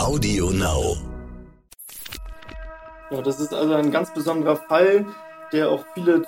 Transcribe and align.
Audio 0.00 0.50
Now. 0.50 0.96
Ja, 3.10 3.20
das 3.20 3.38
ist 3.38 3.52
also 3.52 3.74
ein 3.74 3.90
ganz 3.90 4.10
besonderer 4.14 4.56
Fall, 4.56 5.04
der 5.52 5.68
auch 5.68 5.84
viele 5.92 6.22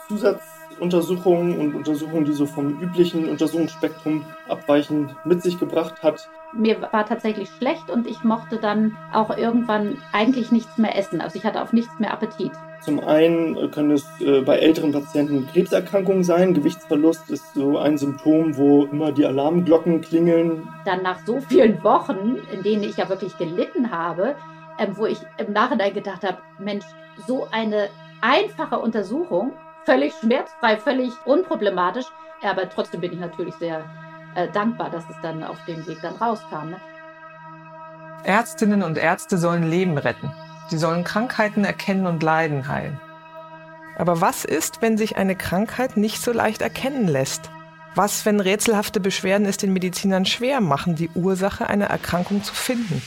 Zusatzuntersuchungen 0.73 1.59
und 1.59 1.75
Untersuchungen, 1.75 2.25
die 2.25 2.33
so 2.33 2.47
vom 2.47 2.81
üblichen 2.81 3.29
Untersuchungsspektrum 3.29 4.25
abweichen, 4.49 5.15
mit 5.25 5.43
sich 5.43 5.59
gebracht 5.59 6.03
hat. 6.03 6.29
Mir 6.53 6.83
war 6.93 7.07
tatsächlich 7.07 7.49
schlecht 7.59 7.91
und 7.91 8.07
ich 8.07 8.23
mochte 8.25 8.59
dann 8.59 8.97
auch 9.13 9.37
irgendwann 9.37 9.99
eigentlich 10.13 10.53
nichts 10.53 10.77
mehr 10.77 10.97
essen. 10.97 11.21
Also 11.21 11.39
ich 11.39 11.45
hatte 11.45 11.63
auf 11.63 11.73
nichts 11.73 11.99
mehr 11.99 12.13
Appetit. 12.13 12.53
Zum 12.83 13.01
einen 13.01 13.71
können 13.71 13.93
es 13.93 14.07
äh, 14.21 14.41
bei 14.41 14.59
älteren 14.59 14.93
Patienten 14.93 15.47
Krebserkrankungen 15.47 16.25
sein. 16.25 16.53
Gewichtsverlust 16.53 17.31
ist 17.31 17.55
so 17.55 17.79
ein 17.79 17.97
Symptom, 17.97 18.57
wo 18.57 18.85
immer 18.87 19.13
die 19.13 19.25
Alarmglocken 19.25 20.01
klingeln. 20.01 20.69
Dann 20.85 21.03
nach 21.03 21.25
so 21.25 21.41
vielen 21.41 21.83
Wochen, 21.85 22.39
in 22.53 22.63
denen 22.63 22.83
ich 22.83 22.97
ja 22.97 23.09
wirklich 23.09 23.39
gelitten 23.39 23.91
habe, 23.91 24.35
ähm, 24.79 24.97
wo 24.97 25.07
ich 25.07 25.19
im 25.39 25.53
Nachhinein 25.53 25.95
gedacht 25.95 26.25
habe, 26.25 26.39
Mensch, 26.59 26.85
so 27.27 27.47
eine 27.53 27.89
einfache 28.21 28.79
Untersuchung, 28.79 29.53
völlig 29.85 30.13
schmerzfrei, 30.15 30.77
völlig 30.77 31.13
unproblematisch. 31.25 32.07
Aber 32.43 32.69
trotzdem 32.69 33.01
bin 33.01 33.13
ich 33.13 33.21
natürlich 33.21 33.55
sehr 33.57 33.85
äh, 34.35 34.49
dankbar, 34.49 34.91
dass 34.91 35.05
es 35.09 35.17
dann 35.23 35.45
auf 35.45 35.59
dem 35.67 35.87
Weg 35.87 35.99
dann 36.03 36.17
rauskam. 36.17 36.71
Ne? 36.71 36.77
Ärztinnen 38.25 38.83
und 38.83 38.99
Ärzte 38.99 39.39
sollen 39.39 39.69
Leben 39.69 39.99
retten. 39.99 40.33
Sie 40.69 40.79
sollen 40.79 41.05
Krankheiten 41.05 41.65
erkennen 41.65 42.07
und 42.07 42.23
Leiden 42.23 42.69
heilen. 42.69 43.01
Aber 43.99 44.21
was 44.21 44.45
ist, 44.45 44.81
wenn 44.81 44.97
sich 44.97 45.17
eine 45.17 45.37
Krankheit 45.37 45.97
nicht 45.97 46.23
so 46.23 46.33
leicht 46.33 46.63
erkennen 46.63 47.09
lässt? 47.09 47.51
Was, 47.95 48.25
wenn 48.25 48.41
rätselhafte 48.41 49.01
Beschwerden 49.01 49.47
es 49.47 49.59
den 49.59 49.73
Medizinern 49.73 50.25
schwer 50.25 50.61
machen, 50.63 50.95
die 50.95 51.11
Ursache 51.11 51.69
einer 51.69 51.87
Erkrankung 51.87 52.43
zu 52.43 52.55
finden? 52.55 53.03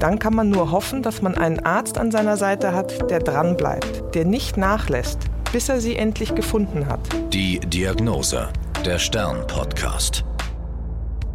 Dann 0.00 0.18
kann 0.18 0.34
man 0.34 0.50
nur 0.50 0.72
hoffen, 0.72 1.02
dass 1.02 1.22
man 1.22 1.38
einen 1.38 1.64
Arzt 1.64 1.98
an 1.98 2.10
seiner 2.10 2.36
Seite 2.36 2.74
hat, 2.74 3.10
der 3.10 3.20
dranbleibt, 3.20 4.14
der 4.14 4.24
nicht 4.24 4.56
nachlässt, 4.56 5.20
bis 5.54 5.68
er 5.68 5.80
sie 5.80 5.94
endlich 5.94 6.34
gefunden 6.34 6.88
hat. 6.88 6.98
Die 7.32 7.60
Diagnose, 7.60 8.48
der 8.84 8.98
Stern-Podcast. 8.98 10.24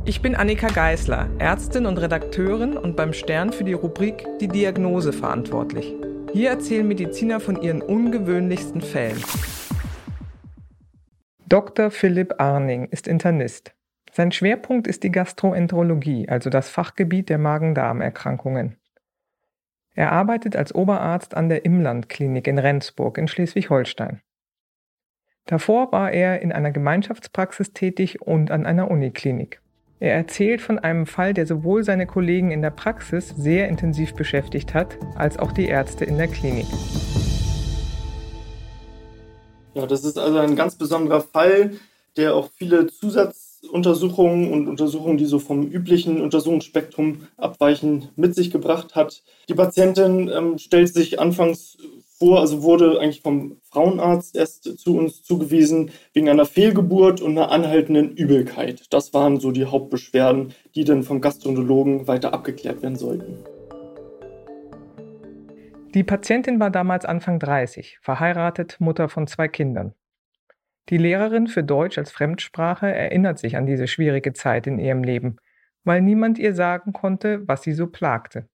Ich 0.03 0.21
bin 0.21 0.35
Annika 0.35 0.67
Geisler, 0.67 1.29
Ärztin 1.39 1.85
und 1.85 1.97
Redakteurin 1.97 2.75
und 2.75 2.97
beim 2.97 3.13
Stern 3.13 3.53
für 3.53 3.63
die 3.63 3.71
Rubrik 3.71 4.27
Die 4.41 4.49
Diagnose 4.49 5.13
verantwortlich. 5.13 5.95
Hier 6.33 6.49
erzählen 6.49 6.85
Mediziner 6.85 7.39
von 7.39 7.61
ihren 7.61 7.81
ungewöhnlichsten 7.81 8.81
Fällen. 8.81 9.23
Dr. 11.47 11.89
Philipp 11.89 12.41
Arning 12.41 12.89
ist 12.91 13.07
Internist. 13.07 13.73
Sein 14.11 14.33
Schwerpunkt 14.33 14.87
ist 14.87 15.03
die 15.03 15.11
Gastroenterologie, 15.11 16.27
also 16.27 16.49
das 16.49 16.67
Fachgebiet 16.67 17.29
der 17.29 17.37
Magen-Darm-Erkrankungen. 17.37 18.78
Er 19.99 20.13
arbeitet 20.13 20.55
als 20.55 20.73
Oberarzt 20.73 21.35
an 21.35 21.49
der 21.49 21.65
Imland-Klinik 21.65 22.47
in 22.47 22.57
Rendsburg 22.57 23.17
in 23.17 23.27
Schleswig-Holstein. 23.27 24.21
Davor 25.45 25.91
war 25.91 26.13
er 26.13 26.41
in 26.41 26.53
einer 26.53 26.71
Gemeinschaftspraxis 26.71 27.73
tätig 27.73 28.21
und 28.21 28.49
an 28.49 28.65
einer 28.65 28.89
Uniklinik. 28.89 29.61
Er 29.99 30.13
erzählt 30.13 30.61
von 30.61 30.79
einem 30.79 31.05
Fall, 31.05 31.33
der 31.33 31.45
sowohl 31.45 31.83
seine 31.83 32.07
Kollegen 32.07 32.49
in 32.51 32.61
der 32.61 32.69
Praxis 32.69 33.27
sehr 33.35 33.67
intensiv 33.67 34.13
beschäftigt 34.13 34.73
hat, 34.73 34.97
als 35.15 35.37
auch 35.37 35.51
die 35.51 35.67
Ärzte 35.67 36.05
in 36.05 36.17
der 36.17 36.29
Klinik. 36.29 36.67
Ja, 39.73 39.85
das 39.85 40.05
ist 40.05 40.17
also 40.17 40.37
ein 40.37 40.55
ganz 40.55 40.77
besonderer 40.77 41.19
Fall, 41.19 41.71
der 42.15 42.35
auch 42.35 42.49
viele 42.55 42.87
Zusatzuntersuchungen 43.61 44.51
und 44.51 44.67
Untersuchungen, 44.67 45.17
die 45.17 45.25
so 45.25 45.39
vom 45.39 45.63
üblichen 45.63 46.21
Untersuchungsspektrum 46.21 47.27
abweichen, 47.37 48.09
mit 48.15 48.35
sich 48.35 48.51
gebracht 48.51 48.95
hat. 48.95 49.23
Die 49.47 49.53
Patientin 49.53 50.29
ähm, 50.29 50.57
stellt 50.57 50.93
sich 50.93 51.19
anfangs 51.19 51.77
vor, 52.17 52.39
also 52.39 52.63
wurde 52.63 52.99
eigentlich 52.99 53.21
vom 53.21 53.57
Frauenarzt 53.71 54.35
erst 54.35 54.77
zu 54.79 54.97
uns 54.97 55.23
zugewiesen 55.23 55.91
wegen 56.13 56.29
einer 56.29 56.45
Fehlgeburt 56.45 57.21
und 57.21 57.31
einer 57.31 57.51
anhaltenden 57.51 58.11
Übelkeit. 58.11 58.85
Das 58.89 59.13
waren 59.13 59.39
so 59.39 59.51
die 59.51 59.65
Hauptbeschwerden, 59.65 60.53
die 60.75 60.83
dann 60.83 61.03
vom 61.03 61.21
Gastroenterologen 61.21 62.07
weiter 62.07 62.33
abgeklärt 62.33 62.81
werden 62.81 62.97
sollten. 62.97 63.37
Die 65.95 66.03
Patientin 66.03 66.59
war 66.59 66.69
damals 66.69 67.05
Anfang 67.05 67.39
30, 67.39 67.97
verheiratet, 68.01 68.75
Mutter 68.79 69.09
von 69.09 69.25
zwei 69.25 69.47
Kindern. 69.47 69.95
Die 70.87 70.97
Lehrerin 70.97 71.47
für 71.47 71.63
Deutsch 71.63 71.97
als 71.97 72.11
Fremdsprache 72.11 72.87
erinnert 72.87 73.37
sich 73.37 73.57
an 73.57 73.65
diese 73.65 73.87
schwierige 73.87 74.33
Zeit 74.33 74.65
in 74.65 74.79
ihrem 74.79 75.03
Leben, 75.03 75.37
weil 75.83 76.01
niemand 76.01 76.39
ihr 76.39 76.55
sagen 76.55 76.93
konnte, 76.93 77.47
was 77.47 77.61
sie 77.61 77.73
so 77.73 77.87
plagte. 77.87 78.47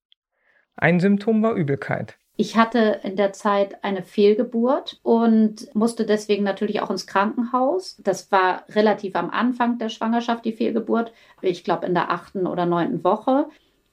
Ein 0.75 0.99
Symptom 0.99 1.41
war 1.43 1.53
Übelkeit. 1.53 2.17
Ich 2.37 2.57
hatte 2.57 2.99
in 3.03 3.15
der 3.15 3.31
Zeit 3.31 3.83
eine 3.83 4.03
Fehlgeburt 4.03 4.99
und 5.03 5.73
musste 5.73 6.05
deswegen 6.05 6.43
natürlich 6.43 6.81
auch 6.81 6.91
ins 6.91 7.07
Krankenhaus. 7.07 7.95
Das 8.03 8.29
war 8.31 8.65
relativ 8.69 9.15
am 9.15 9.29
Anfang 9.29 9.77
der 9.77 9.87
Schwangerschaft, 9.87 10.43
die 10.43 10.51
Fehlgeburt. 10.51 11.13
Ich 11.41 11.63
glaube 11.63 11.85
in 11.85 11.93
der 11.93 12.11
achten 12.11 12.45
oder 12.45 12.65
neunten 12.65 13.05
Woche. 13.05 13.47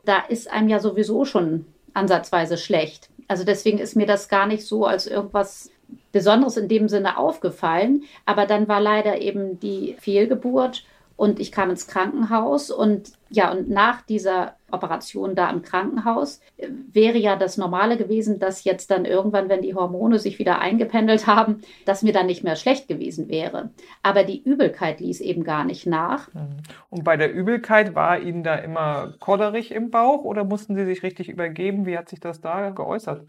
Da 0.04 0.19
ist 0.28 0.50
einem 0.50 0.69
ja 0.69 0.81
sowieso 0.81 1.25
schon 1.25 1.66
ansatzweise 1.94 2.56
schlecht. 2.56 3.10
Also 3.28 3.44
deswegen 3.44 3.78
ist 3.78 3.94
mir 3.94 4.06
das 4.06 4.28
gar 4.28 4.47
nicht 4.48 4.66
so 4.66 4.87
als 4.87 5.06
irgendwas 5.06 5.71
Besonderes 6.12 6.56
in 6.56 6.69
dem 6.69 6.88
Sinne 6.88 7.19
aufgefallen. 7.19 8.04
Aber 8.26 8.47
dann 8.47 8.69
war 8.69 8.80
leider 8.80 9.20
eben 9.20 9.60
die 9.60 9.97
Fehlgeburt 9.98 10.84
und 11.16 11.38
ich 11.38 11.53
kam 11.53 11.70
ins 11.70 11.86
Krankenhaus 11.86 12.70
und 12.70 13.12
ja, 13.30 13.53
und 13.53 13.70
nach 13.70 14.03
dieser 14.03 14.56
Operation 14.72 15.34
da 15.34 15.50
im 15.50 15.62
Krankenhaus 15.62 16.41
äh, 16.56 16.69
wäre 16.92 17.16
ja 17.16 17.36
das 17.36 17.56
Normale 17.56 17.97
gewesen, 17.97 18.38
dass 18.38 18.64
jetzt 18.64 18.91
dann 18.91 19.04
irgendwann, 19.04 19.48
wenn 19.48 19.62
die 19.62 19.75
Hormone 19.75 20.19
sich 20.19 20.38
wieder 20.38 20.58
eingependelt 20.58 21.26
haben, 21.26 21.62
dass 21.84 22.03
mir 22.03 22.12
dann 22.12 22.26
nicht 22.26 22.42
mehr 22.42 22.56
schlecht 22.56 22.88
gewesen 22.88 23.28
wäre. 23.28 23.70
Aber 24.03 24.24
die 24.24 24.42
Übelkeit 24.42 25.00
ließ 25.00 25.20
eben 25.20 25.44
gar 25.44 25.64
nicht 25.64 25.86
nach. 25.86 26.32
Mhm. 26.34 26.56
Und 26.91 27.04
bei 27.04 27.16
der 27.16 27.32
Übelkeit 27.32 27.94
war 27.94 28.19
Ihnen 28.20 28.42
da 28.42 28.56
immer 28.56 29.14
kodderig 29.20 29.70
im 29.70 29.91
Bauch 29.91 30.24
oder 30.24 30.44
mussten 30.44 30.74
Sie 30.74 30.84
sich 30.84 31.03
richtig 31.03 31.28
übergeben? 31.28 31.86
Wie 31.86 31.97
hat 31.97 32.09
sich 32.09 32.20
das 32.20 32.41
da 32.41 32.70
geäußert? 32.70 33.26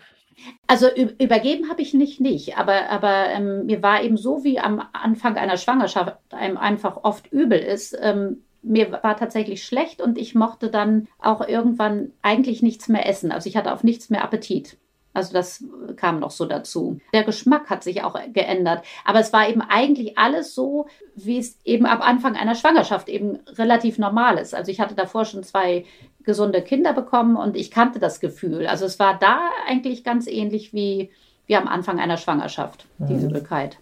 Also 0.67 0.88
übergeben 0.94 1.69
habe 1.69 1.81
ich 1.81 1.94
nicht, 1.94 2.19
nicht. 2.19 2.57
Aber, 2.57 2.89
aber 2.89 3.27
ähm, 3.29 3.66
mir 3.66 3.81
war 3.83 4.03
eben 4.03 4.17
so, 4.17 4.44
wie 4.44 4.59
am 4.59 4.81
Anfang 4.94 5.38
einer 5.38 5.57
Schwangerschaft 5.57 6.17
einem 6.31 6.57
einfach 6.57 7.03
oft 7.03 7.31
übel 7.31 7.59
ist. 7.59 7.97
Ähm, 8.01 8.44
mir 8.61 8.91
war 9.03 9.17
tatsächlich 9.17 9.63
schlecht 9.63 10.01
und 10.01 10.17
ich 10.17 10.35
mochte 10.35 10.69
dann 10.69 11.07
auch 11.19 11.45
irgendwann 11.47 12.11
eigentlich 12.21 12.61
nichts 12.61 12.88
mehr 12.88 13.07
essen. 13.07 13.31
Also 13.31 13.49
ich 13.49 13.57
hatte 13.57 13.73
auf 13.73 13.83
nichts 13.83 14.09
mehr 14.09 14.23
Appetit. 14.23 14.77
Also 15.13 15.34
das 15.34 15.63
kam 15.96 16.19
noch 16.19 16.31
so 16.31 16.46
dazu. 16.46 17.00
Der 17.13 17.24
Geschmack 17.24 17.69
hat 17.69 17.84
sich 17.84 18.03
auch 18.03 18.19
geändert. 18.34 18.84
Aber 19.06 19.19
es 19.19 19.31
war 19.31 19.47
eben 19.47 19.62
eigentlich 19.62 20.18
alles 20.18 20.56
so, 20.56 20.88
wie 21.16 21.38
es 21.38 21.59
eben 21.63 21.85
ab 21.85 22.00
Anfang 22.01 22.35
einer 22.35 22.56
Schwangerschaft 22.56 23.09
eben 23.09 23.40
relativ 23.56 24.00
normal 24.00 24.38
ist. 24.38 24.56
Also 24.56 24.72
ich 24.72 24.79
hatte 24.79 24.96
davor 24.96 25.25
schon 25.25 25.44
zwei 25.44 25.85
gesunde 26.24 26.62
Kinder 26.62 26.94
bekommen 26.94 27.35
und 27.35 27.56
ich 27.56 27.69
kannte 27.69 28.00
das 28.00 28.19
Gefühl. 28.19 28.66
Also 28.66 28.85
es 28.85 28.97
war 29.00 29.18
da 29.19 29.50
eigentlich 29.68 30.03
ganz 30.03 30.25
ähnlich 30.28 30.74
wie, 30.74 31.12
wie 31.45 31.56
am 31.56 31.68
Anfang 31.68 32.00
einer 32.00 32.18
Schwangerschaft, 32.18 32.88
die 32.97 33.13
mhm. 33.13 33.30
Übelkeit. 33.30 33.78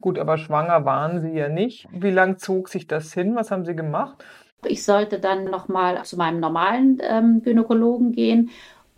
Gut, 0.00 0.18
aber 0.18 0.38
schwanger 0.38 0.84
waren 0.84 1.20
Sie 1.20 1.32
ja 1.32 1.48
nicht. 1.48 1.86
Wie 1.92 2.10
lang 2.10 2.38
zog 2.38 2.68
sich 2.68 2.86
das 2.86 3.12
hin? 3.12 3.36
Was 3.36 3.50
haben 3.50 3.64
Sie 3.64 3.76
gemacht? 3.76 4.24
Ich 4.64 4.84
sollte 4.84 5.18
dann 5.18 5.44
nochmal 5.44 6.02
zu 6.04 6.16
meinem 6.16 6.40
normalen 6.40 6.98
ähm, 7.02 7.42
Gynäkologen 7.42 8.12
gehen 8.12 8.50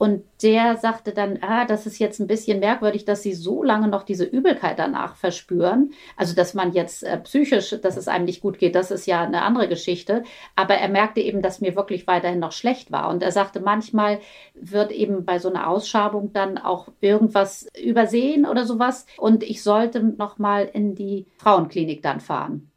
und 0.04 0.22
der 0.42 0.76
sagte 0.76 1.12
dann, 1.14 1.38
ah, 1.40 1.64
das 1.64 1.86
ist 1.86 1.98
jetzt 1.98 2.20
ein 2.20 2.26
bisschen 2.26 2.60
merkwürdig, 2.60 3.06
dass 3.06 3.22
sie 3.22 3.32
so 3.32 3.62
lange 3.62 3.88
noch 3.88 4.02
diese 4.02 4.26
Übelkeit 4.26 4.78
danach 4.78 5.16
verspüren. 5.16 5.94
Also, 6.14 6.34
dass 6.34 6.52
man 6.52 6.74
jetzt 6.74 7.04
äh, 7.04 7.16
psychisch, 7.20 7.74
dass 7.80 7.96
es 7.96 8.06
einem 8.06 8.26
nicht 8.26 8.42
gut 8.42 8.58
geht, 8.58 8.74
das 8.74 8.90
ist 8.90 9.06
ja 9.06 9.22
eine 9.22 9.40
andere 9.40 9.66
Geschichte. 9.66 10.22
Aber 10.56 10.74
er 10.74 10.90
merkte 10.90 11.22
eben, 11.22 11.40
dass 11.40 11.62
mir 11.62 11.74
wirklich 11.74 12.06
weiterhin 12.06 12.38
noch 12.38 12.52
schlecht 12.52 12.92
war. 12.92 13.08
Und 13.08 13.22
er 13.22 13.32
sagte, 13.32 13.60
manchmal 13.60 14.20
wird 14.52 14.92
eben 14.92 15.24
bei 15.24 15.38
so 15.38 15.48
einer 15.48 15.70
Ausschabung 15.70 16.34
dann 16.34 16.58
auch 16.58 16.88
irgendwas 17.00 17.66
übersehen 17.82 18.44
oder 18.44 18.66
sowas. 18.66 19.06
Und 19.16 19.42
ich 19.42 19.62
sollte 19.62 20.02
nochmal 20.02 20.68
in 20.70 20.94
die 20.94 21.24
Frauenklinik 21.38 22.02
dann 22.02 22.20
fahren. 22.20 22.70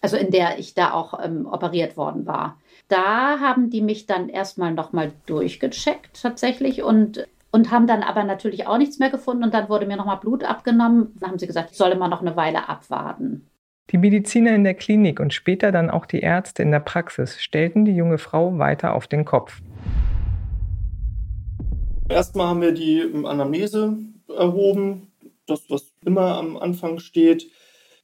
Also 0.00 0.16
in 0.16 0.30
der 0.30 0.60
ich 0.60 0.74
da 0.74 0.92
auch 0.92 1.18
ähm, 1.24 1.44
operiert 1.44 1.96
worden 1.96 2.24
war 2.24 2.56
da 2.88 3.40
haben 3.40 3.70
die 3.70 3.82
mich 3.82 4.06
dann 4.06 4.28
erstmal 4.28 4.72
nochmal 4.72 5.12
durchgecheckt 5.26 6.22
tatsächlich 6.22 6.82
und 6.82 7.26
und 7.50 7.70
haben 7.70 7.86
dann 7.86 8.02
aber 8.02 8.24
natürlich 8.24 8.66
auch 8.66 8.78
nichts 8.78 8.98
mehr 8.98 9.10
gefunden 9.10 9.44
und 9.44 9.54
dann 9.54 9.68
wurde 9.68 9.86
mir 9.86 9.96
nochmal 9.96 10.18
Blut 10.18 10.44
abgenommen. 10.44 11.14
Dann 11.18 11.30
haben 11.30 11.38
sie 11.38 11.46
gesagt, 11.46 11.70
ich 11.70 11.78
solle 11.78 11.96
mal 11.96 12.08
noch 12.08 12.20
eine 12.20 12.36
Weile 12.36 12.68
abwarten. 12.68 13.46
Die 13.90 13.96
Mediziner 13.96 14.54
in 14.54 14.64
der 14.64 14.74
Klinik 14.74 15.18
und 15.18 15.32
später 15.32 15.72
dann 15.72 15.88
auch 15.88 16.04
die 16.04 16.20
Ärzte 16.20 16.62
in 16.62 16.70
der 16.70 16.80
Praxis 16.80 17.40
stellten 17.40 17.86
die 17.86 17.96
junge 17.96 18.18
Frau 18.18 18.58
weiter 18.58 18.92
auf 18.94 19.06
den 19.06 19.24
Kopf. 19.24 19.62
Erstmal 22.10 22.48
haben 22.48 22.60
wir 22.60 22.72
die 22.72 23.02
Anamnese 23.24 23.96
erhoben, 24.28 25.10
das, 25.46 25.70
was 25.70 25.90
immer 26.04 26.36
am 26.36 26.58
Anfang 26.58 26.98
steht. 26.98 27.50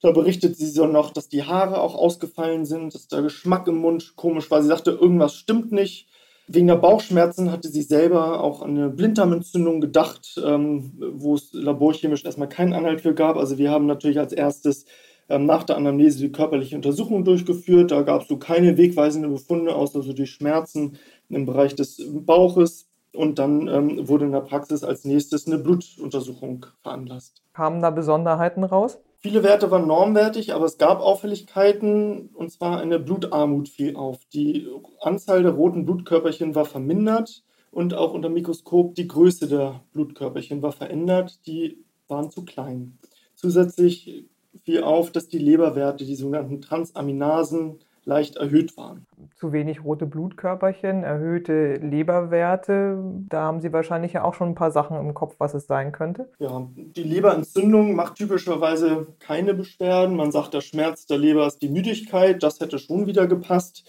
Da 0.05 0.11
berichtet 0.11 0.55
sie 0.59 0.67
so 0.67 0.85
noch, 0.85 1.13
dass 1.13 1.31
die 1.31 1.45
Haare 1.45 1.81
auch 1.81 1.95
ausgefallen 1.95 2.67
sind, 2.67 2.95
dass 2.95 3.09
der 3.09 3.23
Geschmack 3.23 3.67
im 3.69 3.79
Mund 3.79 4.17
komisch 4.17 4.51
war. 4.51 4.61
Sie 4.61 4.69
sagte, 4.69 4.91
irgendwas 4.91 5.35
stimmt 5.35 5.73
nicht. 5.73 6.09
Wegen 6.47 6.67
der 6.67 6.77
Bauchschmerzen 6.77 7.51
hatte 7.51 7.69
sie 7.69 7.81
selber 7.81 8.43
auch 8.43 8.61
an 8.61 8.77
eine 8.77 8.91
Blinddarmentzündung 8.91 9.81
gedacht, 9.81 10.39
ähm, 10.45 10.93
wo 11.15 11.37
es 11.37 11.55
laborchemisch 11.55 12.23
erstmal 12.23 12.51
keinen 12.51 12.75
Anhalt 12.75 13.01
für 13.01 13.15
gab. 13.15 13.39
Also 13.39 13.57
wir 13.57 13.71
haben 13.71 13.87
natürlich 13.87 14.19
als 14.19 14.35
erstes 14.35 14.85
ähm, 15.31 15.47
nach 15.47 15.63
der 15.63 15.79
Anamnese 15.79 16.19
die 16.19 16.33
körperliche 16.33 16.77
Untersuchung 16.77 17.25
durchgeführt. 17.25 17.91
Da 17.91 18.03
gab 18.03 18.21
es 18.21 18.29
so 18.29 18.37
keine 18.37 18.77
wegweisenden 18.77 19.33
Befunde, 19.33 19.75
außer 19.75 20.03
so 20.03 20.13
die 20.13 20.27
Schmerzen 20.27 20.99
im 21.31 21.47
Bereich 21.47 21.77
des 21.77 22.03
Bauches. 22.13 22.91
Und 23.15 23.39
dann 23.39 23.69
ähm, 23.69 24.07
wurde 24.07 24.27
in 24.27 24.33
der 24.33 24.41
Praxis 24.41 24.85
als 24.85 25.07
nächstes 25.07 25.47
eine 25.47 25.57
Blutuntersuchung 25.57 26.67
veranlasst. 26.83 27.41
Kamen 27.55 27.81
da 27.81 27.89
Besonderheiten 27.89 28.65
raus? 28.65 28.99
Viele 29.25 29.43
Werte 29.43 29.71
waren 29.71 29.87
normwertig, 29.87 30.53
aber 30.53 30.67
es 30.67 30.77
gab 30.77 31.01
Auffälligkeiten, 31.01 32.29
und 32.35 32.53
zwar 32.53 32.79
eine 32.79 32.99
Blutarmut 32.99 33.71
fiel 33.71 33.97
auf. 33.97 34.19
Die 34.35 34.69
Anzahl 35.01 35.43
der 35.43 35.53
roten 35.53 35.87
Blutkörperchen 35.87 36.55
war 36.55 36.67
vermindert 36.67 37.43
und 37.71 37.95
auch 37.95 38.13
unter 38.13 38.29
Mikroskop 38.29 38.95
die 38.95 39.09
Größe 39.09 39.49
der 39.49 39.81
Blutkörperchen 39.95 40.61
war 40.61 40.73
verändert. 40.73 41.41
Die 41.47 41.83
waren 42.07 42.31
zu 42.31 42.45
klein. 42.45 42.99
Zusätzlich 43.35 44.27
fiel 44.63 44.83
auf, 44.83 45.11
dass 45.11 45.27
die 45.27 45.39
Leberwerte, 45.39 46.05
die 46.05 46.17
sogenannten 46.17 46.61
Transaminasen, 46.61 47.79
leicht 48.05 48.37
erhöht 48.37 48.77
waren. 48.77 49.07
Zu 49.35 49.53
wenig 49.53 49.85
rote 49.85 50.07
Blutkörperchen, 50.07 51.03
erhöhte 51.03 51.75
Leberwerte, 51.75 53.03
da 53.29 53.43
haben 53.43 53.61
Sie 53.61 53.73
wahrscheinlich 53.73 54.13
ja 54.13 54.25
auch 54.25 54.35
schon 54.35 54.51
ein 54.51 54.55
paar 54.55 54.71
Sachen 54.71 54.97
im 54.99 55.15
Kopf, 55.15 55.37
was 55.39 55.55
es 55.55 55.67
sein 55.67 55.93
könnte. 55.93 56.31
Ja, 56.39 56.69
die 56.77 57.03
Leberentzündung 57.03 57.95
macht 57.95 58.17
typischerweise 58.17 59.07
keine 59.19 59.55
Beschwerden. 59.55 60.17
Man 60.17 60.33
sagt, 60.33 60.55
der 60.55 60.61
Schmerz 60.61 61.07
der 61.07 61.19
Leber 61.19 61.47
ist 61.47 61.63
die 61.63 61.69
Müdigkeit, 61.69 62.43
das 62.43 62.61
hätte 62.61 62.79
schon 62.79 63.07
wieder 63.07 63.27
gepasst. 63.27 63.85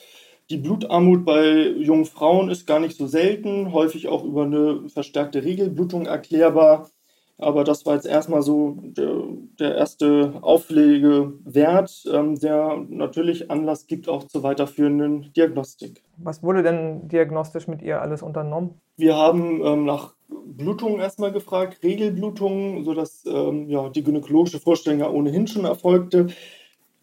Die 0.50 0.58
Blutarmut 0.58 1.26
bei 1.26 1.70
jungen 1.70 2.06
Frauen 2.06 2.50
ist 2.50 2.68
gar 2.68 2.80
nicht 2.80 2.98
so 2.98 3.08
selten, 3.08 3.74
häufig 3.74 4.08
auch 4.08 4.24
über 4.24 4.44
eine 4.44 4.88
verstärkte 4.90 5.44
Regelblutung 5.44 6.06
erklärbar. 6.06 6.90
Aber 7.38 7.66
das 7.66 7.86
war 7.86 7.96
jetzt 7.96 8.06
erstmal 8.06 8.42
so 8.42 8.78
der, 8.82 9.24
der 9.60 9.76
erste 9.76 10.36
Auflegewert, 10.42 12.04
ähm, 12.12 12.40
der 12.40 12.78
natürlich 12.88 13.52
Anlass 13.52 13.88
gibt 13.88 14.08
auch 14.08 14.24
zur 14.24 14.44
weiterführenden 14.44 15.34
Diagnostik. 15.34 16.02
Was 16.18 16.44
wurde 16.44 16.64
denn 16.64 17.10
diagnostisch 17.10 17.68
mit 17.68 17.82
ihr 17.82 18.02
alles 18.02 18.22
unternommen? 18.22 18.80
Wir 18.96 19.18
haben 19.18 19.62
ähm, 19.66 19.84
nach 19.84 20.14
Blutungen 20.30 21.00
erstmal 21.00 21.34
gefragt, 21.34 21.84
Regelblutungen, 21.84 22.86
sodass 22.86 23.26
ähm, 23.26 23.70
ja, 23.70 23.90
die 23.90 24.04
gynäkologische 24.04 24.60
Vorstellung 24.60 25.00
ja 25.00 25.10
ohnehin 25.10 25.48
schon 25.48 25.66
erfolgte. 25.66 26.28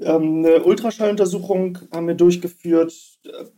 Ähm, 0.01 0.45
eine 0.45 0.65
Ultraschalluntersuchung 0.65 1.79
haben 1.93 2.09
wir 2.09 2.15
durchgeführt. 2.15 2.95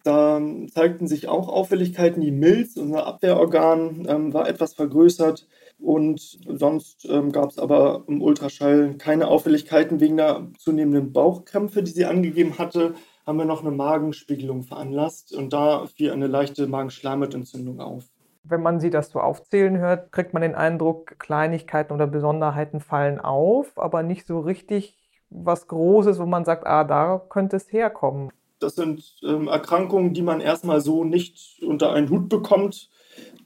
Da 0.02 0.40
zeigten 0.72 1.06
sich 1.06 1.28
auch 1.28 1.48
Auffälligkeiten. 1.48 2.20
Die 2.20 2.32
Milz, 2.32 2.76
unser 2.76 3.06
Abwehrorgan, 3.06 4.06
ähm, 4.08 4.34
war 4.34 4.48
etwas 4.48 4.74
vergrößert. 4.74 5.46
Und 5.78 6.38
sonst 6.46 7.06
ähm, 7.08 7.32
gab 7.32 7.50
es 7.50 7.58
aber 7.58 8.04
im 8.06 8.22
Ultraschall 8.22 8.94
keine 8.96 9.28
Auffälligkeiten 9.28 10.00
wegen 10.00 10.16
der 10.16 10.48
zunehmenden 10.58 11.12
Bauchkrämpfe, 11.12 11.82
die 11.82 11.90
sie 11.90 12.06
angegeben 12.06 12.58
hatte. 12.58 12.94
Haben 13.26 13.38
wir 13.38 13.44
noch 13.44 13.62
eine 13.62 13.70
Magenspiegelung 13.70 14.62
veranlasst 14.62 15.34
und 15.34 15.52
da 15.52 15.86
fiel 15.86 16.12
eine 16.12 16.26
leichte 16.26 16.66
Magenschleimhautentzündung 16.66 17.80
auf. 17.80 18.04
Wenn 18.44 18.62
man 18.62 18.80
sie 18.80 18.90
das 18.90 19.10
so 19.10 19.20
aufzählen 19.20 19.78
hört, 19.78 20.12
kriegt 20.12 20.34
man 20.34 20.42
den 20.42 20.54
Eindruck, 20.54 21.18
Kleinigkeiten 21.18 21.94
oder 21.94 22.06
Besonderheiten 22.06 22.80
fallen 22.80 23.18
auf, 23.18 23.78
aber 23.78 24.02
nicht 24.02 24.26
so 24.26 24.40
richtig 24.40 24.98
was 25.30 25.66
Großes, 25.66 26.18
wo 26.18 26.26
man 26.26 26.44
sagt, 26.44 26.66
ah, 26.66 26.84
da 26.84 27.18
könnte 27.28 27.56
es 27.56 27.72
herkommen. 27.72 28.30
Das 28.60 28.76
sind 28.76 29.02
ähm, 29.22 29.48
Erkrankungen, 29.48 30.14
die 30.14 30.22
man 30.22 30.40
erstmal 30.40 30.80
so 30.80 31.04
nicht 31.04 31.62
unter 31.62 31.92
einen 31.92 32.08
Hut 32.10 32.28
bekommt. 32.28 32.90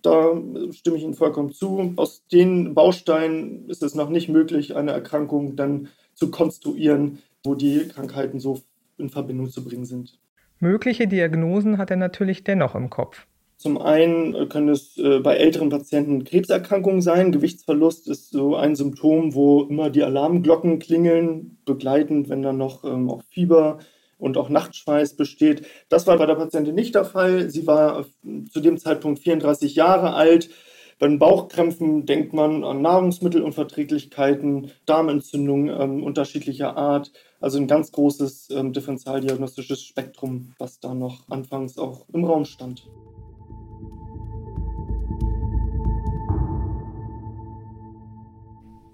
Da 0.03 0.41
stimme 0.73 0.97
ich 0.97 1.03
Ihnen 1.03 1.15
vollkommen 1.15 1.53
zu. 1.53 1.93
Aus 1.97 2.27
den 2.29 2.75
Bausteinen 2.75 3.69
ist 3.69 3.83
es 3.83 3.95
noch 3.95 4.09
nicht 4.09 4.29
möglich, 4.29 4.77
eine 4.77 4.93
Erkrankung 4.93 5.57
dann 5.57 5.89
zu 6.15 6.31
konstruieren, 6.31 7.19
wo 7.45 7.55
die 7.55 7.89
Krankheiten 7.89 8.41
so 8.41 8.61
in 8.97 9.11
Verbindung 9.11 9.51
zu 9.51 9.65
bringen 9.65 9.85
sind. 9.85 10.19
Mögliche 10.61 11.07
Diagnosen 11.07 11.79
hat 11.79 11.91
er 11.91 11.97
natürlich 11.97 12.45
dennoch 12.45 12.75
im 12.75 12.91
Kopf. 12.91 13.27
Zum 13.57 13.77
einen 13.77 14.49
können 14.49 14.69
es 14.69 14.97
äh, 14.99 15.19
bei 15.19 15.35
älteren 15.35 15.69
Patienten 15.69 16.23
Krebserkrankungen 16.23 17.01
sein. 17.01 17.33
Gewichtsverlust 17.33 18.09
ist 18.09 18.31
so 18.31 18.55
ein 18.55 18.77
Symptom, 18.77 19.35
wo 19.35 19.65
immer 19.65 19.91
die 19.91 20.05
Alarmglocken 20.05 20.79
klingeln, 20.79 21.59
begleitend, 21.65 22.29
wenn 22.29 22.43
dann 22.43 22.57
noch 22.57 22.85
ähm, 22.85 23.11
auch 23.11 23.23
Fieber 23.31 23.79
und 24.19 24.37
auch 24.37 24.49
Nachtschweiß 24.49 25.17
besteht. 25.17 25.67
Das 25.89 26.07
war 26.07 26.19
bei 26.19 26.27
der 26.27 26.35
Patientin 26.35 26.75
nicht 26.75 26.95
der 26.95 27.05
Fall. 27.05 27.51
Sie 27.51 27.67
war 27.67 28.05
zu 28.51 28.61
dem 28.61 28.77
Zeitpunkt 28.79 29.21
34 29.21 29.75
Jahre 29.75 30.15
alt. 30.15 30.51
Bei 30.99 31.07
den 31.07 31.21
Bauchkrämpfen 31.21 32.07
denkt 32.07 32.33
man 32.33 32.65
an 32.65 32.83
Nahrungsmittelunverträglichkeiten, 32.83 34.73
Darmentzündungen 34.85 35.69
ähm, 35.69 36.03
unterschiedlicher 36.03 36.77
Art. 36.77 37.13
Also 37.41 37.59
ein 37.59 37.69
ganz 37.69 37.93
großes 37.93 38.51
ähm, 38.51 38.73
differentialdiagnostisches 38.73 39.81
Spektrum, 39.81 40.55
was 40.59 40.81
da 40.81 40.95
noch 40.95 41.29
anfangs 41.31 41.79
auch 41.79 42.05
im 42.13 42.25
Raum 42.25 42.45
stand. 42.45 42.89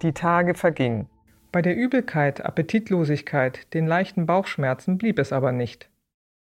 Die 0.03 0.13
Tage 0.13 0.55
vergingen. 0.55 1.09
Bei 1.55 1.63
der 1.63 1.77
Übelkeit, 1.77 2.45
Appetitlosigkeit, 2.45 3.73
den 3.75 3.87
leichten 3.87 4.27
Bauchschmerzen 4.27 4.99
blieb 4.99 5.21
es 5.21 5.33
aber 5.33 5.53
nicht. 5.53 5.89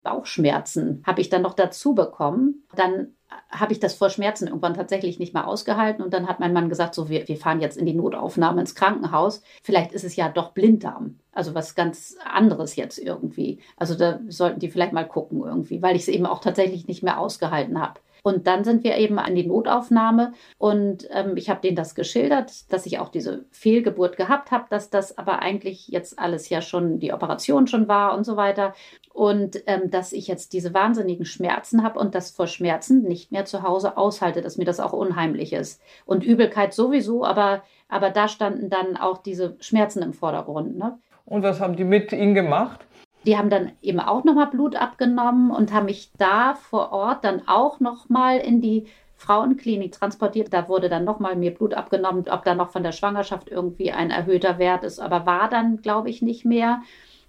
Bauchschmerzen 0.02 1.02
habe 1.06 1.20
ich 1.20 1.28
dann 1.28 1.42
noch 1.42 1.52
dazu 1.52 1.94
bekommen. 1.94 2.64
Dann 2.74 3.08
habe 3.50 3.74
ich 3.74 3.78
das 3.78 3.92
vor 3.92 4.08
Schmerzen 4.08 4.46
irgendwann 4.46 4.72
tatsächlich 4.72 5.18
nicht 5.18 5.34
mehr 5.34 5.46
ausgehalten 5.46 6.02
und 6.02 6.14
dann 6.14 6.26
hat 6.26 6.40
mein 6.40 6.54
Mann 6.54 6.70
gesagt, 6.70 6.94
so 6.94 7.10
wir, 7.10 7.28
wir 7.28 7.36
fahren 7.36 7.60
jetzt 7.60 7.76
in 7.76 7.84
die 7.84 7.92
Notaufnahme 7.92 8.62
ins 8.62 8.74
Krankenhaus. 8.74 9.42
Vielleicht 9.62 9.92
ist 9.92 10.04
es 10.04 10.16
ja 10.16 10.30
doch 10.30 10.52
Blinddarm, 10.52 11.18
also 11.30 11.54
was 11.54 11.74
ganz 11.74 12.16
anderes 12.24 12.74
jetzt 12.74 12.98
irgendwie. 12.98 13.60
Also 13.76 13.96
da 13.96 14.20
sollten 14.28 14.60
die 14.60 14.70
vielleicht 14.70 14.94
mal 14.94 15.06
gucken 15.06 15.42
irgendwie, 15.44 15.82
weil 15.82 15.94
ich 15.94 16.02
es 16.02 16.08
eben 16.08 16.24
auch 16.24 16.40
tatsächlich 16.40 16.88
nicht 16.88 17.02
mehr 17.02 17.20
ausgehalten 17.20 17.82
habe. 17.82 18.00
Und 18.26 18.48
dann 18.48 18.64
sind 18.64 18.82
wir 18.82 18.96
eben 18.96 19.20
an 19.20 19.36
die 19.36 19.46
Notaufnahme 19.46 20.32
und 20.58 21.06
ähm, 21.12 21.36
ich 21.36 21.48
habe 21.48 21.60
denen 21.60 21.76
das 21.76 21.94
geschildert, 21.94 22.72
dass 22.72 22.84
ich 22.84 22.98
auch 22.98 23.08
diese 23.08 23.44
Fehlgeburt 23.52 24.16
gehabt 24.16 24.50
habe, 24.50 24.64
dass 24.68 24.90
das 24.90 25.16
aber 25.16 25.42
eigentlich 25.42 25.86
jetzt 25.86 26.18
alles 26.18 26.48
ja 26.48 26.60
schon 26.60 26.98
die 26.98 27.12
Operation 27.12 27.68
schon 27.68 27.86
war 27.86 28.18
und 28.18 28.24
so 28.24 28.36
weiter 28.36 28.74
und 29.12 29.62
ähm, 29.68 29.92
dass 29.92 30.12
ich 30.12 30.26
jetzt 30.26 30.54
diese 30.54 30.74
wahnsinnigen 30.74 31.24
Schmerzen 31.24 31.84
habe 31.84 32.00
und 32.00 32.16
das 32.16 32.32
vor 32.32 32.48
Schmerzen 32.48 33.04
nicht 33.04 33.30
mehr 33.30 33.44
zu 33.44 33.62
Hause 33.62 33.96
aushalte, 33.96 34.42
dass 34.42 34.56
mir 34.56 34.64
das 34.64 34.80
auch 34.80 34.92
unheimlich 34.92 35.52
ist 35.52 35.80
und 36.04 36.24
Übelkeit 36.24 36.74
sowieso, 36.74 37.24
aber 37.24 37.62
aber 37.88 38.10
da 38.10 38.26
standen 38.26 38.70
dann 38.70 38.96
auch 38.96 39.18
diese 39.18 39.54
Schmerzen 39.60 40.02
im 40.02 40.12
Vordergrund. 40.12 40.76
Ne? 40.76 40.98
Und 41.26 41.44
was 41.44 41.60
haben 41.60 41.76
die 41.76 41.84
mit 41.84 42.10
Ihnen 42.10 42.34
gemacht? 42.34 42.85
Die 43.26 43.36
haben 43.36 43.50
dann 43.50 43.72
eben 43.82 43.98
auch 44.00 44.24
nochmal 44.24 44.46
Blut 44.46 44.76
abgenommen 44.76 45.50
und 45.50 45.72
haben 45.72 45.86
mich 45.86 46.12
da 46.16 46.54
vor 46.54 46.92
Ort 46.92 47.24
dann 47.24 47.46
auch 47.48 47.80
nochmal 47.80 48.38
in 48.38 48.60
die 48.60 48.86
Frauenklinik 49.16 49.92
transportiert. 49.92 50.52
Da 50.52 50.68
wurde 50.68 50.88
dann 50.88 51.04
nochmal 51.04 51.36
mir 51.36 51.52
Blut 51.52 51.74
abgenommen, 51.74 52.24
ob 52.30 52.44
da 52.44 52.54
noch 52.54 52.70
von 52.70 52.82
der 52.82 52.92
Schwangerschaft 52.92 53.48
irgendwie 53.48 53.90
ein 53.90 54.10
erhöhter 54.10 54.58
Wert 54.58 54.84
ist, 54.84 55.00
aber 55.00 55.26
war 55.26 55.48
dann, 55.48 55.78
glaube 55.82 56.10
ich, 56.10 56.22
nicht 56.22 56.44
mehr. 56.44 56.82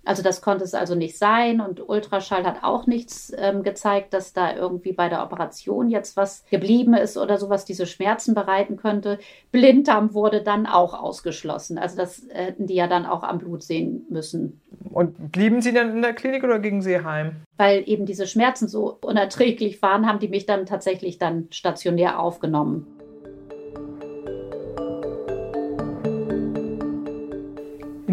Also 0.07 0.23
das 0.23 0.39
konnte 0.39 0.63
es 0.63 0.73
also 0.73 0.95
nicht 0.95 1.17
sein 1.17 1.59
und 1.59 1.87
Ultraschall 1.89 2.45
hat 2.45 2.63
auch 2.63 2.87
nichts 2.87 3.33
ähm, 3.37 3.61
gezeigt, 3.61 4.13
dass 4.13 4.31
da 4.31 4.55
irgendwie 4.55 4.93
bei 4.93 5.09
der 5.09 5.21
Operation 5.21 5.89
jetzt 5.89 6.15
was 6.15 6.45
geblieben 6.49 6.93
ist 6.93 7.17
oder 7.17 7.37
sowas 7.37 7.65
diese 7.65 7.85
Schmerzen 7.85 8.33
bereiten 8.33 8.77
könnte. 8.77 9.19
Blinddarm 9.51 10.13
wurde 10.13 10.41
dann 10.41 10.65
auch 10.65 10.93
ausgeschlossen. 10.93 11.77
Also 11.77 11.97
das 11.97 12.23
hätten 12.29 12.67
die 12.67 12.75
ja 12.75 12.87
dann 12.87 13.05
auch 13.05 13.23
am 13.23 13.37
Blut 13.39 13.63
sehen 13.63 14.05
müssen. 14.09 14.61
Und 14.91 15.33
blieben 15.33 15.61
Sie 15.61 15.73
dann 15.73 15.89
in 15.89 16.01
der 16.01 16.13
Klinik 16.13 16.45
oder 16.45 16.59
gingen 16.59 16.81
Sie 16.81 17.03
heim? 17.03 17.41
Weil 17.57 17.83
eben 17.85 18.05
diese 18.05 18.27
Schmerzen 18.27 18.69
so 18.69 18.97
unerträglich 19.01 19.81
waren, 19.81 20.07
haben 20.07 20.19
die 20.19 20.29
mich 20.29 20.45
dann 20.45 20.65
tatsächlich 20.65 21.17
dann 21.17 21.47
stationär 21.51 22.19
aufgenommen. 22.19 22.96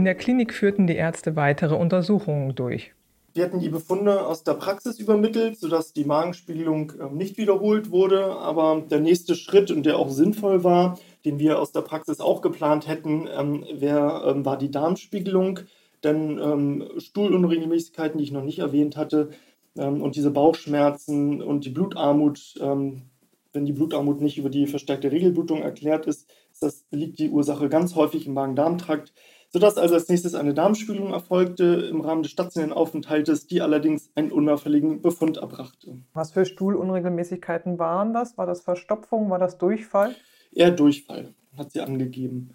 In 0.04 0.06
der 0.06 0.16
Klinik 0.16 0.52
führten 0.52 0.86
die 0.86 0.96
Ärzte 0.96 1.34
weitere 1.34 1.74
Untersuchungen 1.74 2.54
durch. 2.54 2.92
Wir 3.32 3.42
hatten 3.42 3.60
die 3.60 3.70
Befunde 3.70 4.26
aus 4.26 4.44
der 4.44 4.52
Praxis 4.52 4.98
übermittelt, 4.98 5.58
sodass 5.58 5.94
die 5.94 6.04
Magenspiegelung 6.04 6.92
ähm, 7.00 7.16
nicht 7.16 7.38
wiederholt 7.38 7.90
wurde. 7.90 8.26
Aber 8.36 8.82
der 8.90 9.00
nächste 9.00 9.34
Schritt, 9.34 9.70
und 9.70 9.86
der 9.86 9.98
auch 9.98 10.10
sinnvoll 10.10 10.62
war, 10.62 10.98
den 11.24 11.38
wir 11.38 11.58
aus 11.58 11.72
der 11.72 11.80
Praxis 11.80 12.20
auch 12.20 12.42
geplant 12.42 12.86
hätten, 12.86 13.30
ähm, 13.34 13.64
wär, 13.72 14.24
ähm, 14.26 14.44
war 14.44 14.58
die 14.58 14.70
Darmspiegelung. 14.70 15.60
Denn 16.02 16.84
Stuhlunregelmäßigkeiten, 16.98 18.18
die 18.18 18.24
ich 18.24 18.30
noch 18.32 18.44
nicht 18.44 18.58
erwähnt 18.58 18.98
hatte, 18.98 19.30
und 19.74 20.16
diese 20.16 20.30
Bauchschmerzen 20.30 21.40
und 21.40 21.64
die 21.64 21.70
Blutarmut, 21.70 22.56
wenn 22.60 23.64
die 23.64 23.72
Blutarmut 23.72 24.20
nicht 24.20 24.36
über 24.36 24.50
die 24.50 24.66
verstärkte 24.66 25.10
Regelblutung 25.10 25.62
erklärt 25.62 26.04
ist, 26.04 26.30
das 26.60 26.84
liegt 26.90 27.18
die 27.20 27.30
Ursache 27.30 27.70
ganz 27.70 27.94
häufig 27.94 28.26
im 28.26 28.34
Magen-Darm-Trakt 28.34 29.14
sodass 29.54 29.78
also 29.78 29.94
als 29.94 30.08
nächstes 30.08 30.34
eine 30.34 30.52
Darmspülung 30.52 31.12
erfolgte 31.12 31.64
im 31.88 32.00
Rahmen 32.00 32.24
des 32.24 32.32
stationären 32.32 32.72
Aufenthaltes, 32.72 33.46
die 33.46 33.60
allerdings 33.60 34.10
einen 34.16 34.32
unauffälligen 34.32 35.00
Befund 35.00 35.36
erbrachte. 35.36 36.00
Was 36.12 36.32
für 36.32 36.44
Stuhlunregelmäßigkeiten 36.44 37.78
waren 37.78 38.12
das? 38.12 38.36
War 38.36 38.46
das 38.46 38.62
Verstopfung? 38.62 39.30
War 39.30 39.38
das 39.38 39.56
Durchfall? 39.56 40.16
Eher 40.52 40.72
Durchfall, 40.72 41.34
hat 41.56 41.70
sie 41.70 41.82
angegeben. 41.82 42.54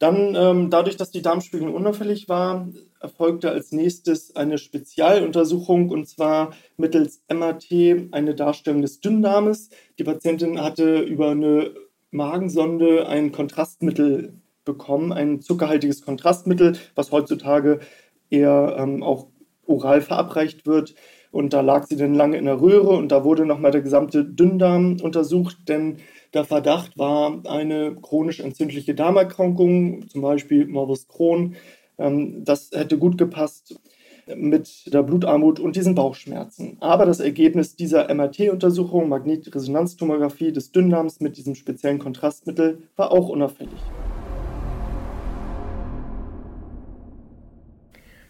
Dann, 0.00 0.34
ähm, 0.34 0.68
dadurch, 0.68 0.96
dass 0.96 1.12
die 1.12 1.22
Darmspiegelung 1.22 1.76
unauffällig 1.76 2.28
war, 2.28 2.68
erfolgte 2.98 3.52
als 3.52 3.70
nächstes 3.70 4.34
eine 4.34 4.58
Spezialuntersuchung 4.58 5.90
und 5.90 6.08
zwar 6.08 6.54
mittels 6.76 7.22
MRT 7.32 8.08
eine 8.10 8.34
Darstellung 8.34 8.82
des 8.82 8.98
Dünndarmes. 8.98 9.70
Die 9.96 10.02
Patientin 10.02 10.60
hatte 10.60 11.02
über 11.02 11.30
eine 11.30 11.72
Magensonde 12.10 13.06
ein 13.06 13.30
Kontrastmittel 13.30 14.41
bekommen, 14.64 15.12
ein 15.12 15.40
zuckerhaltiges 15.40 16.02
Kontrastmittel, 16.02 16.76
was 16.94 17.12
heutzutage 17.12 17.80
eher 18.30 18.76
ähm, 18.78 19.02
auch 19.02 19.28
oral 19.66 20.00
verabreicht 20.00 20.66
wird. 20.66 20.94
Und 21.30 21.54
da 21.54 21.62
lag 21.62 21.86
sie 21.86 21.96
dann 21.96 22.14
lange 22.14 22.36
in 22.36 22.44
der 22.44 22.60
Röhre 22.60 22.90
und 22.90 23.10
da 23.10 23.24
wurde 23.24 23.46
nochmal 23.46 23.70
der 23.70 23.80
gesamte 23.80 24.24
Dünndarm 24.24 24.98
untersucht, 25.00 25.56
denn 25.66 25.96
der 26.34 26.44
Verdacht 26.44 26.98
war 26.98 27.40
eine 27.46 27.96
chronisch 27.96 28.40
entzündliche 28.40 28.94
Darmerkrankung, 28.94 30.08
zum 30.08 30.20
Beispiel 30.20 30.66
Morbus 30.66 31.08
Crohn. 31.08 31.56
Ähm, 31.98 32.44
das 32.44 32.70
hätte 32.72 32.98
gut 32.98 33.16
gepasst 33.16 33.76
mit 34.36 34.92
der 34.92 35.02
Blutarmut 35.02 35.58
und 35.58 35.76
diesen 35.76 35.94
Bauchschmerzen. 35.94 36.76
Aber 36.80 37.06
das 37.06 37.20
Ergebnis 37.20 37.76
dieser 37.76 38.12
MRT-Untersuchung, 38.14 39.08
Magnetresonanztomographie 39.08 40.52
des 40.52 40.70
Dünndarms 40.72 41.20
mit 41.20 41.36
diesem 41.36 41.54
speziellen 41.54 41.98
Kontrastmittel, 41.98 42.82
war 42.96 43.10
auch 43.10 43.28
unauffällig. 43.28 43.80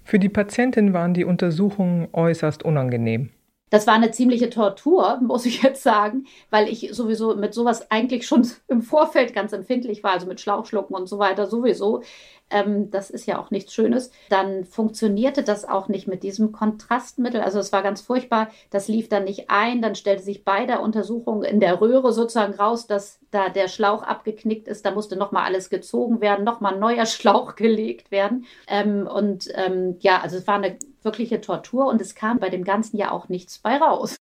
Für 0.05 0.19
die 0.19 0.29
Patientin 0.29 0.93
waren 0.93 1.15
die 1.15 1.25
Untersuchungen 1.25 2.09
äußerst 2.13 2.65
unangenehm. 2.65 3.31
Das 3.73 3.87
war 3.87 3.95
eine 3.95 4.11
ziemliche 4.11 4.51
Tortur, 4.51 5.19
muss 5.23 5.47
ich 5.47 5.63
jetzt 5.63 5.83
sagen, 5.83 6.27
weil 6.51 6.69
ich 6.69 6.91
sowieso 6.93 7.35
mit 7.37 7.55
sowas 7.55 7.91
eigentlich 7.91 8.27
schon 8.27 8.47
im 8.69 8.83
Vorfeld 8.83 9.33
ganz 9.33 9.55
empfindlich 9.55 10.05
war, 10.05 10.13
also 10.13 10.27
mit 10.27 10.43
Schlauchschlucken 10.43 10.95
und 10.95 11.09
so 11.09 11.19
weiter 11.19 11.47
sowieso. 11.47 12.03
Ähm, 12.51 12.91
das 12.91 13.09
ist 13.09 13.25
ja 13.25 13.41
auch 13.41 13.51
nichts 13.51 13.73
Schönes, 13.73 14.11
dann 14.29 14.67
funktionierte 14.67 15.43
das 15.43 15.67
auch 15.67 15.89
nicht 15.89 16.07
mit 16.07 16.23
diesem 16.23 16.53
Kontrastmittel. 16.53 17.41
Also 17.41 17.61
es 17.61 17.73
war 17.73 17.83
ganz 17.83 18.03
furchtbar, 18.03 18.51
das 18.69 18.89
lief 18.89 19.09
dann 19.09 19.25
nicht 19.25 19.49
ein, 19.49 19.81
dann 19.81 19.95
stellte 19.95 20.23
sich 20.23 20.45
bei 20.45 20.67
der 20.67 20.83
Untersuchung 20.83 21.43
in 21.43 21.59
der 21.59 21.81
Röhre 21.81 22.13
sozusagen 22.13 22.53
raus, 22.53 22.87
dass 22.87 23.21
da 23.31 23.49
der 23.49 23.69
Schlauch 23.69 24.03
abgeknickt 24.03 24.69
ist, 24.69 24.85
da 24.85 24.91
musste 24.91 25.17
nochmal 25.17 25.45
alles 25.45 25.71
gezogen 25.71 26.21
werden, 26.21 26.45
nochmal 26.45 26.79
neuer 26.79 27.07
Schlauch 27.07 27.55
gelegt 27.55 28.11
werden. 28.11 28.45
Ähm, 28.69 29.07
und 29.07 29.49
ähm, 29.55 29.97
ja, 30.01 30.21
also 30.21 30.37
es 30.37 30.47
war 30.47 30.57
eine 30.57 30.77
wirkliche 31.05 31.41
Tortur 31.41 31.87
und 31.87 32.01
es 32.01 32.15
kam 32.15 32.39
bei 32.39 32.49
dem 32.49 32.65
Ganzen 32.65 32.97
ja 32.97 33.11
auch 33.11 33.29
nichts 33.29 33.59
bei 33.59 33.77
raus. 33.77 34.17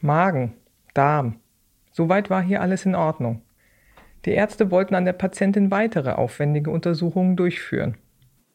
Magen, 0.00 0.54
Darm, 0.94 1.40
soweit 1.92 2.30
war 2.30 2.42
hier 2.42 2.60
alles 2.60 2.86
in 2.86 2.94
Ordnung. 2.94 3.42
Die 4.24 4.32
Ärzte 4.32 4.70
wollten 4.70 4.94
an 4.94 5.04
der 5.04 5.14
Patientin 5.14 5.70
weitere 5.70 6.12
aufwendige 6.12 6.70
Untersuchungen 6.70 7.36
durchführen. 7.36 7.96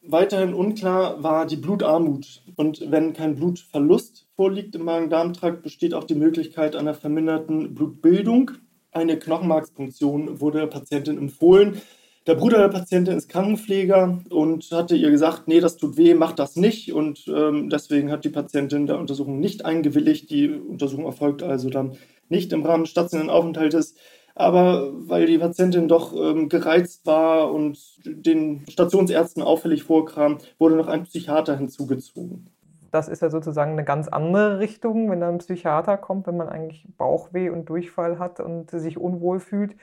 Weiterhin 0.07 0.53
unklar 0.53 1.23
war 1.23 1.47
die 1.47 1.55
Blutarmut. 1.55 2.43
Und 2.55 2.91
wenn 2.91 3.13
kein 3.13 3.35
Blutverlust 3.35 4.27
vorliegt 4.35 4.75
im 4.75 4.83
Magen-Darm-Trakt, 4.83 5.63
besteht 5.63 5.95
auch 5.95 6.03
die 6.03 6.13
Möglichkeit 6.13 6.75
einer 6.75 6.93
verminderten 6.93 7.73
Blutbildung. 7.73 8.51
Eine 8.91 9.17
Knochenmarkspunktion 9.17 10.39
wurde 10.39 10.59
der 10.59 10.67
Patientin 10.67 11.17
empfohlen. 11.17 11.81
Der 12.27 12.33
Bruder 12.33 12.57
der 12.57 12.69
Patientin 12.69 13.17
ist 13.17 13.29
Krankenpfleger 13.29 14.19
und 14.31 14.71
hatte 14.71 14.95
ihr 14.95 15.11
gesagt, 15.11 15.47
nee, 15.47 15.59
das 15.59 15.77
tut 15.77 15.95
weh, 15.95 16.15
mach 16.15 16.31
das 16.31 16.55
nicht. 16.55 16.91
Und 16.91 17.27
ähm, 17.27 17.69
deswegen 17.69 18.11
hat 18.11 18.25
die 18.25 18.29
Patientin 18.29 18.87
der 18.87 18.97
Untersuchung 18.97 19.39
nicht 19.39 19.63
eingewilligt. 19.63 20.31
Die 20.31 20.49
Untersuchung 20.49 21.05
erfolgt 21.05 21.43
also 21.43 21.69
dann 21.69 21.97
nicht 22.27 22.51
im 22.51 22.65
Rahmen 22.65 22.87
stationären 22.87 23.29
Aufenthaltes. 23.29 23.93
Aber 24.33 24.91
weil 25.07 25.27
die 25.27 25.37
Patientin 25.37 25.87
doch 25.87 26.13
ähm, 26.15 26.49
gereizt 26.49 27.05
war 27.05 27.53
und 27.53 27.77
den 28.05 28.65
Stationsärzten 28.69 29.43
auffällig 29.43 29.83
vorkam, 29.83 30.39
wurde 30.57 30.75
noch 30.75 30.87
ein 30.87 31.03
Psychiater 31.03 31.55
hinzugezogen. 31.55 32.49
Das 32.91 33.07
ist 33.07 33.21
ja 33.21 33.29
sozusagen 33.29 33.73
eine 33.73 33.83
ganz 33.83 34.07
andere 34.07 34.57
Richtung, 34.59 35.11
wenn 35.11 35.19
dann 35.19 35.35
ein 35.35 35.39
Psychiater 35.39 35.97
kommt, 35.97 36.25
wenn 36.25 36.37
man 36.37 36.49
eigentlich 36.49 36.87
Bauchweh 36.97 37.49
und 37.49 37.69
Durchfall 37.69 38.17
hat 38.17 38.39
und 38.39 38.71
sich 38.71 38.97
unwohl 38.97 39.39
fühlt. 39.39 39.75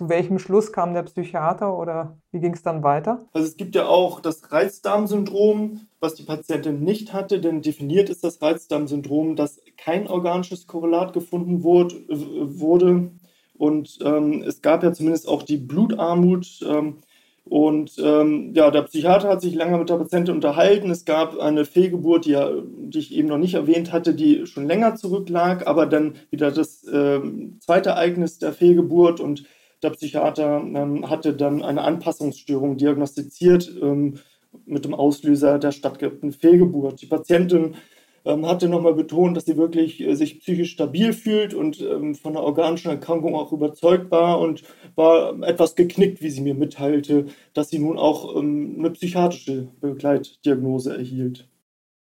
Zu 0.00 0.08
welchem 0.08 0.38
Schluss 0.38 0.72
kam 0.72 0.94
der 0.94 1.02
Psychiater 1.02 1.76
oder 1.76 2.16
wie 2.32 2.40
ging 2.40 2.54
es 2.54 2.62
dann 2.62 2.82
weiter? 2.82 3.18
Also 3.34 3.46
es 3.46 3.58
gibt 3.58 3.74
ja 3.74 3.86
auch 3.86 4.20
das 4.20 4.50
Reizdarmsyndrom, 4.50 5.82
was 6.00 6.14
die 6.14 6.22
Patientin 6.22 6.82
nicht 6.82 7.12
hatte, 7.12 7.38
denn 7.38 7.60
definiert 7.60 8.08
ist 8.08 8.24
das 8.24 8.40
Reizdarmsyndrom, 8.40 9.36
dass 9.36 9.60
kein 9.76 10.06
organisches 10.06 10.66
Korrelat 10.66 11.12
gefunden 11.12 11.62
wurde, 11.62 13.10
und 13.58 13.98
ähm, 14.02 14.42
es 14.42 14.62
gab 14.62 14.82
ja 14.82 14.94
zumindest 14.94 15.28
auch 15.28 15.42
die 15.42 15.58
Blutarmut. 15.58 16.60
Ähm, 16.66 16.96
und 17.44 17.98
ähm, 18.02 18.54
ja, 18.54 18.70
der 18.70 18.82
Psychiater 18.84 19.28
hat 19.28 19.42
sich 19.42 19.54
lange 19.54 19.76
mit 19.76 19.90
der 19.90 19.96
Patientin 19.96 20.36
unterhalten. 20.36 20.90
Es 20.90 21.04
gab 21.04 21.38
eine 21.38 21.66
Fehlgeburt, 21.66 22.24
die, 22.24 22.30
ja, 22.30 22.50
die 22.64 23.00
ich 23.00 23.14
eben 23.14 23.28
noch 23.28 23.36
nicht 23.36 23.52
erwähnt 23.52 23.92
hatte, 23.92 24.14
die 24.14 24.46
schon 24.46 24.66
länger 24.66 24.96
zurücklag, 24.96 25.66
aber 25.66 25.84
dann 25.84 26.14
wieder 26.30 26.50
das 26.50 26.84
äh, 26.84 27.20
zweite 27.58 27.90
Ereignis 27.90 28.38
der 28.38 28.54
Fehlgeburt 28.54 29.20
und 29.20 29.44
der 29.82 29.90
Psychiater 29.90 30.62
ähm, 30.62 31.08
hatte 31.08 31.34
dann 31.34 31.62
eine 31.62 31.82
Anpassungsstörung 31.82 32.76
diagnostiziert 32.76 33.70
ähm, 33.80 34.18
mit 34.66 34.84
dem 34.84 34.94
Auslöser 34.94 35.58
der 35.58 35.72
stattgehabten 35.72 36.32
Fehlgeburt. 36.32 37.00
Die 37.02 37.06
Patientin 37.06 37.76
ähm, 38.24 38.46
hatte 38.46 38.68
nochmal 38.68 38.94
betont, 38.94 39.36
dass 39.36 39.46
sie 39.46 39.56
wirklich 39.56 40.00
äh, 40.00 40.14
sich 40.14 40.40
psychisch 40.40 40.72
stabil 40.72 41.12
fühlt 41.12 41.54
und 41.54 41.80
ähm, 41.80 42.14
von 42.14 42.34
der 42.34 42.42
organischen 42.42 42.90
Erkrankung 42.90 43.34
auch 43.34 43.52
überzeugt 43.52 44.10
war 44.10 44.40
und 44.40 44.62
war 44.94 45.40
etwas 45.42 45.74
geknickt, 45.74 46.20
wie 46.20 46.30
sie 46.30 46.42
mir 46.42 46.54
mitteilte, 46.54 47.26
dass 47.54 47.70
sie 47.70 47.78
nun 47.78 47.98
auch 47.98 48.36
ähm, 48.36 48.76
eine 48.78 48.90
psychiatrische 48.90 49.68
Begleitdiagnose 49.80 50.96
erhielt. 50.96 51.49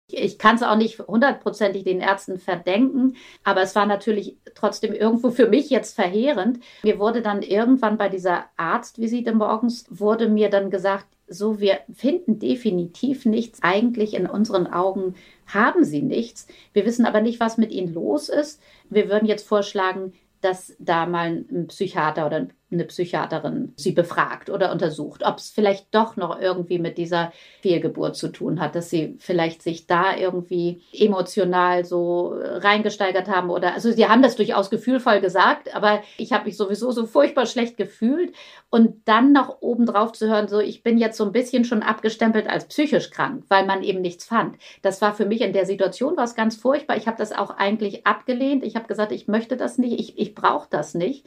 Ich 0.10 0.38
kann 0.38 0.56
es 0.56 0.64
auch 0.64 0.78
nicht 0.78 1.00
hundertprozentig 1.00 1.84
den 1.84 2.00
Ärzten 2.00 2.40
verdenken, 2.40 3.18
aber 3.44 3.62
es 3.62 3.76
war 3.76 3.86
natürlich 3.86 4.38
trotzdem 4.56 4.94
irgendwo 4.94 5.32
für 5.32 5.50
mich 5.50 5.70
jetzt 5.70 5.96
verheerend. 5.96 6.60
Mir 6.84 6.98
wurde 6.98 7.22
dann 7.22 7.42
irgendwann 7.42 7.98
bei 7.98 8.08
dieser 8.08 8.46
Arztvisite 8.56 9.34
morgens, 9.34 9.86
wurde 9.90 10.30
mir 10.30 10.50
dann 10.50 10.70
gesagt, 10.70 11.08
so, 11.28 11.60
wir 11.60 11.80
finden 11.94 12.40
definitiv 12.40 13.26
nichts. 13.26 13.62
Eigentlich 13.62 14.14
in 14.14 14.28
unseren 14.28 14.68
Augen 14.68 15.16
haben 15.46 15.84
sie 15.84 16.02
nichts. 16.02 16.48
Wir 16.72 16.86
wissen 16.86 17.06
aber 17.06 17.20
nicht, 17.20 17.42
was 17.42 17.58
mit 17.58 17.72
ihnen 17.72 17.94
los 17.94 18.30
ist. 18.30 18.62
Wir 18.90 19.10
würden 19.10 19.28
jetzt 19.28 19.46
vorschlagen, 19.46 20.14
dass 20.40 20.74
da 20.80 21.06
mal 21.06 21.44
ein 21.52 21.68
Psychiater 21.68 22.28
oder 22.28 22.48
eine 22.70 22.84
Psychiaterin 22.84 23.74
sie 23.78 23.92
befragt 23.92 24.50
oder 24.50 24.72
untersucht, 24.72 25.24
ob 25.26 25.38
es 25.38 25.50
vielleicht 25.50 25.94
doch 25.96 26.18
noch 26.18 26.40
irgendwie 26.40 26.80
mit 26.80 26.98
dieser 26.98 27.32
Fehlgeburt 27.62 28.16
zu 28.18 28.28
tun 28.28 28.60
hat, 28.60 28.76
dass 28.76 28.90
sie 28.90 29.16
vielleicht 29.20 29.62
sich 29.62 29.88
da 29.88 30.16
irgendwie 30.16 30.82
emotional 30.92 31.86
so 31.86 32.34
reingesteigert 32.36 33.30
haben 33.30 33.50
oder 33.50 33.74
also 33.74 33.92
sie 33.92 34.08
haben 34.08 34.22
das 34.22 34.36
durchaus 34.36 34.70
gefühlvoll 34.70 35.22
gesagt, 35.22 35.74
aber 35.74 36.02
ich 36.18 36.34
habe 36.34 36.46
mich 36.46 36.58
sowieso 36.58 36.92
so 36.92 37.06
furchtbar 37.06 37.46
schlecht 37.46 37.78
gefühlt 37.78 38.34
und 38.70 39.08
dann 39.08 39.32
noch 39.32 39.62
obendrauf 39.62 40.12
zu 40.12 40.28
hören, 40.28 40.50
so 40.50 40.60
ich 40.60 40.84
bin 40.84 40.98
jetzt 40.98 41.18
so 41.18 41.24
ein 41.24 41.32
bisschen 41.32 41.64
schon 41.64 41.84
abgestempelt 41.84 42.50
als 42.50 42.66
psychisch 42.66 43.12
krank, 43.12 43.46
weil 43.48 43.66
man 43.66 43.82
eben 43.82 44.02
nichts 44.02 44.26
fand. 44.26 44.58
Das 44.82 45.02
war 45.02 45.14
für 45.14 45.26
mich 45.26 45.42
in 45.42 45.54
der 45.54 45.66
Situation 45.66 46.18
was 46.18 46.36
ganz 46.36 46.58
furchtbar. 46.58 46.98
Ich 46.98 47.08
habe 47.08 47.18
das 47.18 47.32
auch 47.32 47.52
eigentlich 47.52 48.06
abgelehnt. 48.06 48.66
Ich 48.66 48.76
habe 48.76 48.88
gesagt, 48.88 49.14
ich 49.14 49.28
möchte 49.28 49.56
das 49.56 49.78
nicht, 49.78 49.98
ich, 50.00 50.18
ich 50.18 50.36
brauche 50.36 50.68
das 50.70 50.94
nicht. 50.94 51.26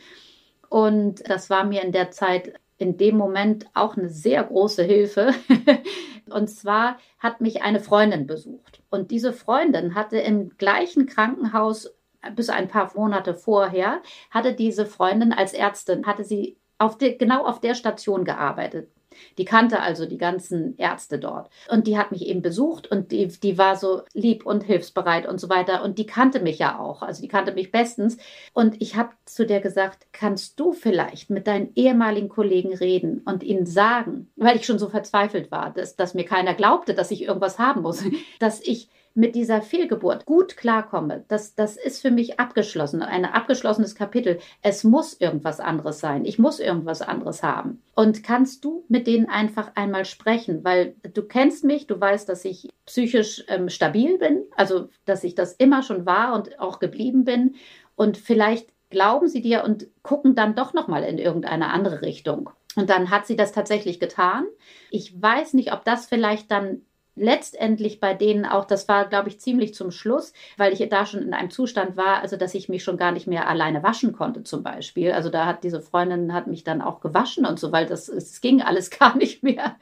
Und 0.70 1.28
das 1.28 1.50
war 1.50 1.64
mir 1.64 1.82
in 1.82 1.92
der 1.92 2.12
Zeit, 2.12 2.54
in 2.78 2.96
dem 2.96 3.18
Moment 3.18 3.66
auch 3.74 3.96
eine 3.96 4.08
sehr 4.08 4.42
große 4.42 4.84
Hilfe. 4.84 5.34
und 6.30 6.48
zwar 6.48 6.96
hat 7.18 7.40
mich 7.40 7.62
eine 7.62 7.80
Freundin 7.80 8.26
besucht. 8.26 8.80
Und 8.88 9.10
diese 9.10 9.32
Freundin 9.32 9.94
hatte 9.96 10.18
im 10.18 10.56
gleichen 10.56 11.06
Krankenhaus 11.06 11.92
bis 12.36 12.50
ein 12.50 12.68
paar 12.68 12.92
Monate 12.94 13.34
vorher, 13.34 14.00
hatte 14.30 14.54
diese 14.54 14.86
Freundin 14.86 15.32
als 15.32 15.54
Ärztin, 15.54 16.06
hatte 16.06 16.22
sie 16.22 16.56
auf 16.78 16.96
die, 16.96 17.18
genau 17.18 17.44
auf 17.44 17.60
der 17.60 17.74
Station 17.74 18.24
gearbeitet. 18.24 18.90
Die 19.38 19.44
kannte 19.44 19.80
also 19.80 20.06
die 20.06 20.18
ganzen 20.18 20.76
Ärzte 20.78 21.18
dort. 21.18 21.50
Und 21.68 21.86
die 21.86 21.98
hat 21.98 22.12
mich 22.12 22.26
eben 22.26 22.42
besucht 22.42 22.90
und 22.90 23.12
die, 23.12 23.28
die 23.28 23.58
war 23.58 23.76
so 23.76 24.02
lieb 24.12 24.46
und 24.46 24.64
hilfsbereit 24.64 25.26
und 25.26 25.40
so 25.40 25.48
weiter. 25.48 25.82
Und 25.82 25.98
die 25.98 26.06
kannte 26.06 26.40
mich 26.40 26.58
ja 26.58 26.78
auch. 26.78 27.02
Also 27.02 27.22
die 27.22 27.28
kannte 27.28 27.52
mich 27.52 27.70
bestens. 27.70 28.16
Und 28.52 28.80
ich 28.80 28.96
habe 28.96 29.10
zu 29.24 29.46
der 29.46 29.60
gesagt, 29.60 30.06
kannst 30.12 30.58
du 30.58 30.72
vielleicht 30.72 31.30
mit 31.30 31.46
deinen 31.46 31.72
ehemaligen 31.74 32.28
Kollegen 32.28 32.74
reden 32.74 33.22
und 33.24 33.42
ihnen 33.42 33.66
sagen, 33.66 34.30
weil 34.36 34.56
ich 34.56 34.66
schon 34.66 34.78
so 34.78 34.88
verzweifelt 34.88 35.50
war, 35.50 35.70
dass, 35.70 35.96
dass 35.96 36.14
mir 36.14 36.24
keiner 36.24 36.54
glaubte, 36.54 36.94
dass 36.94 37.10
ich 37.10 37.22
irgendwas 37.22 37.58
haben 37.58 37.82
muss, 37.82 38.04
dass 38.38 38.60
ich 38.60 38.88
mit 39.20 39.34
dieser 39.34 39.60
Fehlgeburt 39.60 40.24
gut 40.24 40.56
klarkomme, 40.56 41.26
das, 41.28 41.54
das 41.54 41.76
ist 41.76 42.00
für 42.00 42.10
mich 42.10 42.40
abgeschlossen, 42.40 43.02
ein 43.02 43.26
abgeschlossenes 43.26 43.94
Kapitel. 43.94 44.38
Es 44.62 44.82
muss 44.82 45.12
irgendwas 45.20 45.60
anderes 45.60 46.00
sein. 46.00 46.24
Ich 46.24 46.38
muss 46.38 46.58
irgendwas 46.58 47.02
anderes 47.02 47.42
haben. 47.42 47.82
Und 47.94 48.24
kannst 48.24 48.64
du 48.64 48.86
mit 48.88 49.06
denen 49.06 49.28
einfach 49.28 49.72
einmal 49.74 50.06
sprechen, 50.06 50.64
weil 50.64 50.94
du 51.12 51.22
kennst 51.22 51.64
mich, 51.64 51.86
du 51.86 52.00
weißt, 52.00 52.30
dass 52.30 52.46
ich 52.46 52.70
psychisch 52.86 53.44
ähm, 53.48 53.68
stabil 53.68 54.16
bin, 54.16 54.44
also 54.56 54.88
dass 55.04 55.22
ich 55.22 55.34
das 55.34 55.52
immer 55.52 55.82
schon 55.82 56.06
war 56.06 56.34
und 56.34 56.58
auch 56.58 56.78
geblieben 56.78 57.24
bin. 57.24 57.56
Und 57.96 58.16
vielleicht 58.16 58.68
glauben 58.88 59.28
sie 59.28 59.42
dir 59.42 59.64
und 59.64 59.86
gucken 60.02 60.34
dann 60.34 60.54
doch 60.54 60.72
noch 60.72 60.88
mal 60.88 61.04
in 61.04 61.18
irgendeine 61.18 61.68
andere 61.68 62.00
Richtung. 62.00 62.48
Und 62.74 62.88
dann 62.88 63.10
hat 63.10 63.26
sie 63.26 63.36
das 63.36 63.52
tatsächlich 63.52 64.00
getan. 64.00 64.46
Ich 64.90 65.20
weiß 65.20 65.52
nicht, 65.52 65.74
ob 65.74 65.84
das 65.84 66.06
vielleicht 66.06 66.50
dann 66.50 66.80
letztendlich 67.20 68.00
bei 68.00 68.14
denen 68.14 68.46
auch, 68.46 68.64
das 68.64 68.88
war, 68.88 69.06
glaube 69.06 69.28
ich, 69.28 69.38
ziemlich 69.40 69.74
zum 69.74 69.90
Schluss, 69.90 70.32
weil 70.56 70.72
ich 70.72 70.86
da 70.88 71.06
schon 71.06 71.22
in 71.22 71.34
einem 71.34 71.50
Zustand 71.50 71.96
war, 71.96 72.20
also 72.20 72.36
dass 72.36 72.54
ich 72.54 72.68
mich 72.68 72.82
schon 72.82 72.96
gar 72.96 73.12
nicht 73.12 73.26
mehr 73.26 73.48
alleine 73.48 73.82
waschen 73.82 74.12
konnte, 74.12 74.42
zum 74.42 74.62
Beispiel. 74.62 75.12
Also 75.12 75.28
da 75.28 75.46
hat 75.46 75.62
diese 75.62 75.80
Freundin 75.80 76.32
hat 76.32 76.46
mich 76.46 76.64
dann 76.64 76.80
auch 76.80 77.00
gewaschen 77.00 77.44
und 77.44 77.60
so, 77.60 77.72
weil 77.72 77.86
das 77.86 78.08
es 78.08 78.40
ging 78.40 78.62
alles 78.62 78.90
gar 78.98 79.16
nicht 79.16 79.42
mehr. 79.42 79.76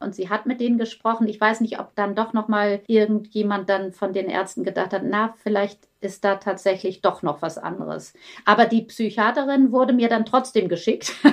Und 0.00 0.14
sie 0.14 0.28
hat 0.28 0.44
mit 0.44 0.60
denen 0.60 0.76
gesprochen. 0.76 1.26
Ich 1.28 1.40
weiß 1.40 1.62
nicht, 1.62 1.80
ob 1.80 1.94
dann 1.94 2.14
doch 2.14 2.34
noch 2.34 2.48
mal 2.48 2.82
irgendjemand 2.86 3.70
dann 3.70 3.92
von 3.92 4.12
den 4.12 4.28
Ärzten 4.28 4.62
gedacht 4.62 4.92
hat, 4.92 5.02
na, 5.04 5.34
vielleicht 5.42 5.88
ist 6.00 6.24
da 6.24 6.34
tatsächlich 6.34 7.00
doch 7.00 7.22
noch 7.22 7.40
was 7.40 7.56
anderes. 7.56 8.12
Aber 8.44 8.66
die 8.66 8.82
Psychiaterin 8.82 9.72
wurde 9.72 9.94
mir 9.94 10.10
dann 10.10 10.26
trotzdem 10.26 10.68
geschickt. 10.68 11.14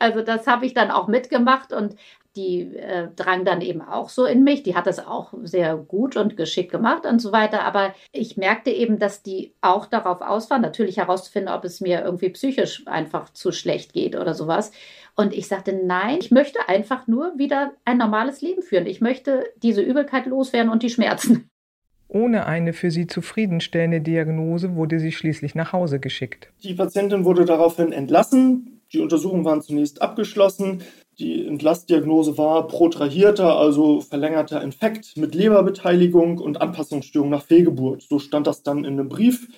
Also 0.00 0.22
das 0.22 0.46
habe 0.46 0.64
ich 0.64 0.72
dann 0.72 0.90
auch 0.90 1.08
mitgemacht 1.08 1.74
und 1.74 1.94
die 2.36 2.76
äh, 2.76 3.08
drang 3.16 3.44
dann 3.44 3.60
eben 3.60 3.82
auch 3.82 4.08
so 4.08 4.24
in 4.24 4.44
mich. 4.44 4.62
Die 4.62 4.74
hat 4.74 4.86
das 4.86 5.04
auch 5.04 5.34
sehr 5.42 5.76
gut 5.76 6.16
und 6.16 6.36
geschickt 6.36 6.70
gemacht 6.70 7.06
und 7.06 7.20
so 7.20 7.32
weiter. 7.32 7.62
Aber 7.62 7.94
ich 8.12 8.36
merkte 8.36 8.70
eben, 8.70 8.98
dass 8.98 9.22
die 9.22 9.54
auch 9.60 9.86
darauf 9.86 10.20
aus 10.20 10.50
waren, 10.50 10.62
natürlich 10.62 10.98
herauszufinden, 10.98 11.52
ob 11.52 11.64
es 11.64 11.80
mir 11.80 12.02
irgendwie 12.04 12.30
psychisch 12.30 12.86
einfach 12.86 13.30
zu 13.32 13.52
schlecht 13.52 13.92
geht 13.92 14.16
oder 14.16 14.34
sowas. 14.34 14.70
Und 15.16 15.34
ich 15.34 15.48
sagte, 15.48 15.72
nein, 15.72 16.18
ich 16.20 16.30
möchte 16.30 16.68
einfach 16.68 17.06
nur 17.06 17.36
wieder 17.36 17.72
ein 17.84 17.98
normales 17.98 18.40
Leben 18.40 18.62
führen. 18.62 18.86
Ich 18.86 19.00
möchte 19.00 19.44
diese 19.62 19.82
Übelkeit 19.82 20.26
loswerden 20.26 20.70
und 20.70 20.82
die 20.82 20.90
Schmerzen. 20.90 21.50
Ohne 22.08 22.46
eine 22.46 22.72
für 22.72 22.90
sie 22.90 23.06
zufriedenstellende 23.06 24.00
Diagnose 24.00 24.74
wurde 24.74 24.98
sie 24.98 25.12
schließlich 25.12 25.54
nach 25.54 25.72
Hause 25.72 26.00
geschickt. 26.00 26.50
Die 26.64 26.74
Patientin 26.74 27.24
wurde 27.24 27.44
daraufhin 27.44 27.92
entlassen. 27.92 28.80
Die 28.92 28.98
Untersuchungen 28.98 29.44
waren 29.44 29.62
zunächst 29.62 30.02
abgeschlossen. 30.02 30.82
Die 31.20 31.46
Entlastdiagnose 31.46 32.38
war 32.38 32.66
protrahierter, 32.66 33.58
also 33.58 34.00
verlängerter 34.00 34.62
Infekt 34.62 35.18
mit 35.18 35.34
Leberbeteiligung 35.34 36.38
und 36.38 36.62
Anpassungsstörung 36.62 37.28
nach 37.28 37.42
Fehlgeburt. 37.42 38.02
So 38.02 38.18
stand 38.18 38.46
das 38.46 38.62
dann 38.62 38.84
in 38.84 38.94
einem 38.94 39.10
Brief. 39.10 39.48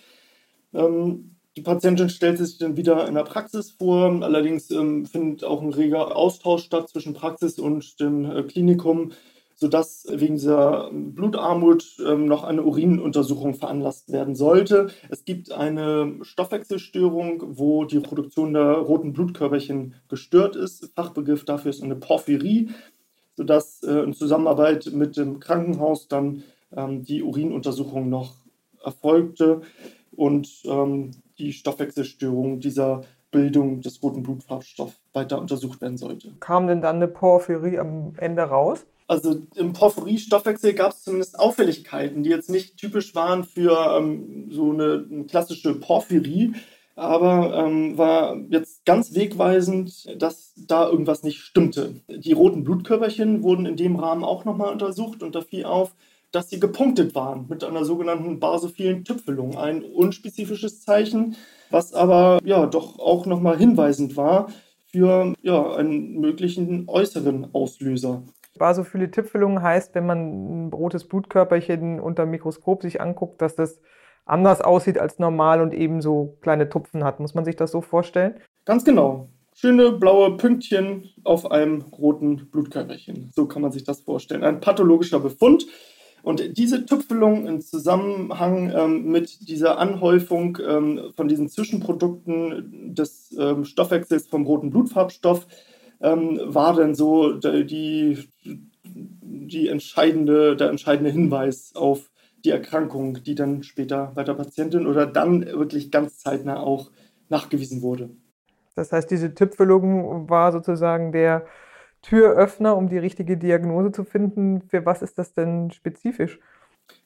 Ähm, 0.74 1.36
die 1.56 1.62
Patientin 1.62 2.08
stellte 2.08 2.44
sich 2.44 2.58
dann 2.58 2.76
wieder 2.76 3.06
in 3.06 3.14
der 3.14 3.22
Praxis 3.22 3.70
vor. 3.70 4.10
Allerdings 4.22 4.72
ähm, 4.72 5.06
findet 5.06 5.44
auch 5.44 5.62
ein 5.62 5.72
reger 5.72 6.16
Austausch 6.16 6.64
statt 6.64 6.88
zwischen 6.88 7.14
Praxis 7.14 7.60
und 7.60 8.00
dem 8.00 8.24
äh, 8.24 8.42
Klinikum 8.42 9.12
sodass 9.62 10.04
wegen 10.10 10.34
dieser 10.34 10.90
Blutarmut 10.92 11.96
ähm, 12.04 12.26
noch 12.26 12.42
eine 12.42 12.64
Urinuntersuchung 12.64 13.54
veranlasst 13.54 14.10
werden 14.10 14.34
sollte. 14.34 14.88
Es 15.08 15.24
gibt 15.24 15.52
eine 15.52 16.16
Stoffwechselstörung, 16.22 17.56
wo 17.56 17.84
die 17.84 18.00
Produktion 18.00 18.54
der 18.54 18.72
roten 18.72 19.12
Blutkörperchen 19.12 19.94
gestört 20.08 20.56
ist. 20.56 20.90
Fachbegriff 20.96 21.44
dafür 21.44 21.70
ist 21.70 21.80
eine 21.80 21.94
Porphyrie, 21.94 22.70
sodass 23.36 23.84
äh, 23.84 24.00
in 24.00 24.14
Zusammenarbeit 24.14 24.90
mit 24.92 25.16
dem 25.16 25.38
Krankenhaus 25.38 26.08
dann 26.08 26.42
ähm, 26.76 27.04
die 27.04 27.22
Urinuntersuchung 27.22 28.08
noch 28.08 28.34
erfolgte 28.84 29.60
und 30.10 30.48
ähm, 30.64 31.12
die 31.38 31.52
Stoffwechselstörung 31.52 32.58
dieser 32.58 33.02
Bildung 33.30 33.80
des 33.80 34.02
roten 34.02 34.24
Blutfarbstoffs 34.24 34.98
weiter 35.12 35.38
untersucht 35.38 35.80
werden 35.80 35.98
sollte. 35.98 36.32
Kam 36.40 36.66
denn 36.66 36.82
dann 36.82 36.96
eine 36.96 37.06
Porphyrie 37.06 37.78
am 37.78 38.14
Ende 38.16 38.42
raus? 38.42 38.84
Also 39.12 39.42
im 39.56 39.74
Porphyrie-Stoffwechsel 39.74 40.72
gab 40.72 40.92
es 40.92 41.02
zumindest 41.02 41.38
Auffälligkeiten, 41.38 42.22
die 42.22 42.30
jetzt 42.30 42.48
nicht 42.48 42.78
typisch 42.78 43.14
waren 43.14 43.44
für 43.44 43.98
ähm, 43.98 44.48
so 44.50 44.72
eine, 44.72 45.04
eine, 45.10 45.24
klassische 45.24 45.74
Porphyrie, 45.74 46.54
aber 46.96 47.54
ähm, 47.58 47.98
war 47.98 48.38
jetzt 48.48 48.86
ganz 48.86 49.14
wegweisend, 49.14 50.18
dass 50.18 50.54
da 50.56 50.88
irgendwas 50.88 51.24
nicht 51.24 51.40
stimmte. 51.40 51.96
Die 52.08 52.32
roten 52.32 52.64
Blutkörperchen 52.64 53.42
wurden 53.42 53.66
in 53.66 53.76
dem 53.76 53.96
Rahmen 53.96 54.24
auch 54.24 54.46
nochmal 54.46 54.72
untersucht 54.72 55.22
und 55.22 55.34
da 55.34 55.42
fiel 55.42 55.66
auf, 55.66 55.94
dass 56.30 56.48
sie 56.48 56.58
gepunktet 56.58 57.14
waren 57.14 57.44
mit 57.50 57.64
einer 57.64 57.84
sogenannten 57.84 58.40
basophilen 58.40 59.04
Tüpfelung, 59.04 59.58
ein 59.58 59.84
unspezifisches 59.84 60.80
Zeichen, 60.86 61.36
was 61.68 61.92
aber 61.92 62.40
ja 62.46 62.64
doch 62.64 62.98
auch 62.98 63.26
nochmal 63.26 63.58
hinweisend 63.58 64.16
war 64.16 64.48
für 64.86 65.34
ja, 65.42 65.74
einen 65.74 66.18
möglichen 66.18 66.88
äußeren 66.88 67.48
Auslöser. 67.52 68.22
Basophile 68.58 69.10
Tippfüllung 69.10 69.62
heißt, 69.62 69.94
wenn 69.94 70.06
man 70.06 70.66
ein 70.66 70.72
rotes 70.72 71.06
Blutkörperchen 71.06 72.00
unter 72.00 72.24
dem 72.24 72.30
Mikroskop 72.30 72.82
sich 72.82 73.00
anguckt, 73.00 73.40
dass 73.40 73.56
das 73.56 73.80
anders 74.24 74.60
aussieht 74.60 74.98
als 74.98 75.18
normal 75.18 75.60
und 75.60 75.74
eben 75.74 76.00
so 76.00 76.36
kleine 76.40 76.68
Tupfen 76.68 77.04
hat. 77.04 77.20
Muss 77.20 77.34
man 77.34 77.44
sich 77.44 77.56
das 77.56 77.70
so 77.70 77.80
vorstellen? 77.80 78.34
Ganz 78.64 78.84
genau. 78.84 79.28
Schöne 79.54 79.92
blaue 79.92 80.36
Pünktchen 80.36 81.10
auf 81.24 81.50
einem 81.50 81.82
roten 81.82 82.48
Blutkörperchen. 82.50 83.30
So 83.34 83.46
kann 83.46 83.62
man 83.62 83.72
sich 83.72 83.84
das 83.84 84.00
vorstellen. 84.00 84.44
Ein 84.44 84.60
pathologischer 84.60 85.20
Befund. 85.20 85.66
Und 86.22 86.56
diese 86.56 86.86
Tüpfelung 86.86 87.46
im 87.46 87.60
Zusammenhang 87.60 88.72
ähm, 88.74 89.10
mit 89.10 89.48
dieser 89.48 89.78
Anhäufung 89.78 90.56
ähm, 90.64 91.12
von 91.16 91.26
diesen 91.26 91.48
Zwischenprodukten 91.48 92.94
des 92.94 93.36
ähm, 93.38 93.64
Stoffwechsels 93.64 94.28
vom 94.28 94.46
roten 94.46 94.70
Blutfarbstoff 94.70 95.48
ähm, 96.02 96.40
war 96.44 96.74
dann 96.74 96.94
so 96.94 97.34
die, 97.34 98.28
die 98.84 99.68
entscheidende, 99.68 100.56
der 100.56 100.70
entscheidende 100.70 101.10
Hinweis 101.10 101.72
auf 101.74 102.10
die 102.44 102.50
Erkrankung, 102.50 103.22
die 103.22 103.34
dann 103.34 103.62
später 103.62 104.12
bei 104.14 104.24
der 104.24 104.34
Patientin 104.34 104.86
oder 104.86 105.06
dann 105.06 105.46
wirklich 105.46 105.90
ganz 105.90 106.18
zeitnah 106.18 106.60
auch 106.60 106.90
nachgewiesen 107.28 107.82
wurde. 107.82 108.10
Das 108.74 108.92
heißt, 108.92 109.10
diese 109.10 109.34
Tippfüllung 109.34 110.28
war 110.28 110.50
sozusagen 110.52 111.12
der 111.12 111.46
Türöffner, 112.02 112.76
um 112.76 112.88
die 112.88 112.98
richtige 112.98 113.36
Diagnose 113.36 113.92
zu 113.92 114.04
finden. 114.04 114.62
Für 114.62 114.84
was 114.84 115.02
ist 115.02 115.18
das 115.18 115.34
denn 115.34 115.70
spezifisch? 115.70 116.40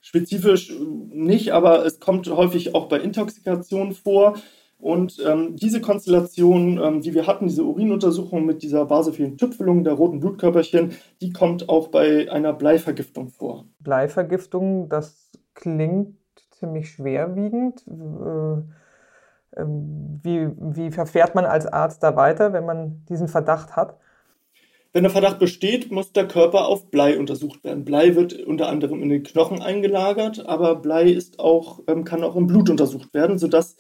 Spezifisch 0.01 0.73
nicht, 1.11 1.53
aber 1.53 1.85
es 1.85 2.01
kommt 2.01 2.29
häufig 2.29 2.75
auch 2.75 2.89
bei 2.89 2.99
Intoxikationen 2.99 3.93
vor. 3.93 4.37
Und 4.79 5.19
ähm, 5.27 5.57
diese 5.57 5.81
Konstellation, 5.81 6.79
ähm, 6.83 7.01
die 7.01 7.15
wir 7.15 7.27
hatten, 7.27 7.47
diese 7.47 7.65
Urinuntersuchung 7.65 8.45
mit 8.45 8.62
dieser 8.62 8.85
basophilen 8.85 9.39
Tüpfelung 9.39 9.85
der 9.85 9.95
roten 9.95 10.21
Blutkörperchen, 10.21 10.93
die 11.21 11.33
kommt 11.33 11.69
auch 11.69 11.89
bei 11.89 12.31
einer 12.31 12.53
Bleivergiftung 12.53 13.29
vor. 13.29 13.65
Bleivergiftung, 13.81 14.89
das 14.89 15.31
klingt 15.55 16.17
ziemlich 16.51 16.91
schwerwiegend. 16.91 17.85
Äh, 17.89 19.61
ähm, 19.61 20.21
wie, 20.23 20.49
wie 20.59 20.91
verfährt 20.91 21.35
man 21.35 21.47
als 21.47 21.67
Arzt 21.67 22.03
da 22.03 22.15
weiter, 22.15 22.53
wenn 22.53 22.67
man 22.67 23.05
diesen 23.09 23.29
Verdacht 23.29 23.77
hat? 23.77 23.97
Wenn 24.93 25.03
der 25.03 25.12
Verdacht 25.12 25.39
besteht, 25.39 25.91
muss 25.91 26.12
der 26.12 26.27
Körper 26.27 26.69
auf 26.69 26.91
Blei 26.91 27.19
untersucht 27.19 27.65
werden. 27.65 27.85
Blei 27.85 28.15
wird 28.15 28.33
unter 28.33 28.69
anderem 28.69 29.03
in 29.03 29.11
den 29.11 29.23
Knochen 29.23 29.61
eingelagert, 29.61 30.47
aber 30.47 30.77
Blei 30.77 31.11
ist 31.11 31.39
auch, 31.39 31.81
ähm, 31.87 32.05
kann 32.05 32.25
auch 32.25 32.37
im 32.37 32.47
Blut 32.47 32.71
untersucht 32.71 33.12
werden, 33.12 33.39
sodass 33.39 33.77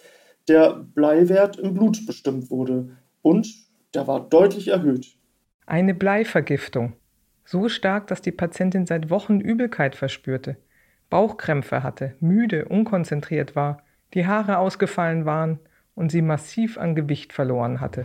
der 0.48 0.74
Bleiwert 0.94 1.58
im 1.58 1.74
Blut 1.74 2.06
bestimmt 2.06 2.50
wurde. 2.50 2.96
Und 3.22 3.48
der 3.94 4.06
war 4.06 4.20
deutlich 4.20 4.68
erhöht. 4.68 5.16
Eine 5.66 5.94
Bleivergiftung. 5.94 6.94
So 7.44 7.68
stark, 7.68 8.06
dass 8.08 8.22
die 8.22 8.32
Patientin 8.32 8.86
seit 8.86 9.10
Wochen 9.10 9.40
Übelkeit 9.40 9.94
verspürte, 9.94 10.56
Bauchkrämpfe 11.10 11.82
hatte, 11.82 12.16
müde, 12.20 12.66
unkonzentriert 12.66 13.54
war, 13.56 13.82
die 14.14 14.26
Haare 14.26 14.58
ausgefallen 14.58 15.24
waren 15.24 15.60
und 15.94 16.10
sie 16.10 16.22
massiv 16.22 16.78
an 16.78 16.94
Gewicht 16.94 17.32
verloren 17.32 17.80
hatte. 17.80 18.04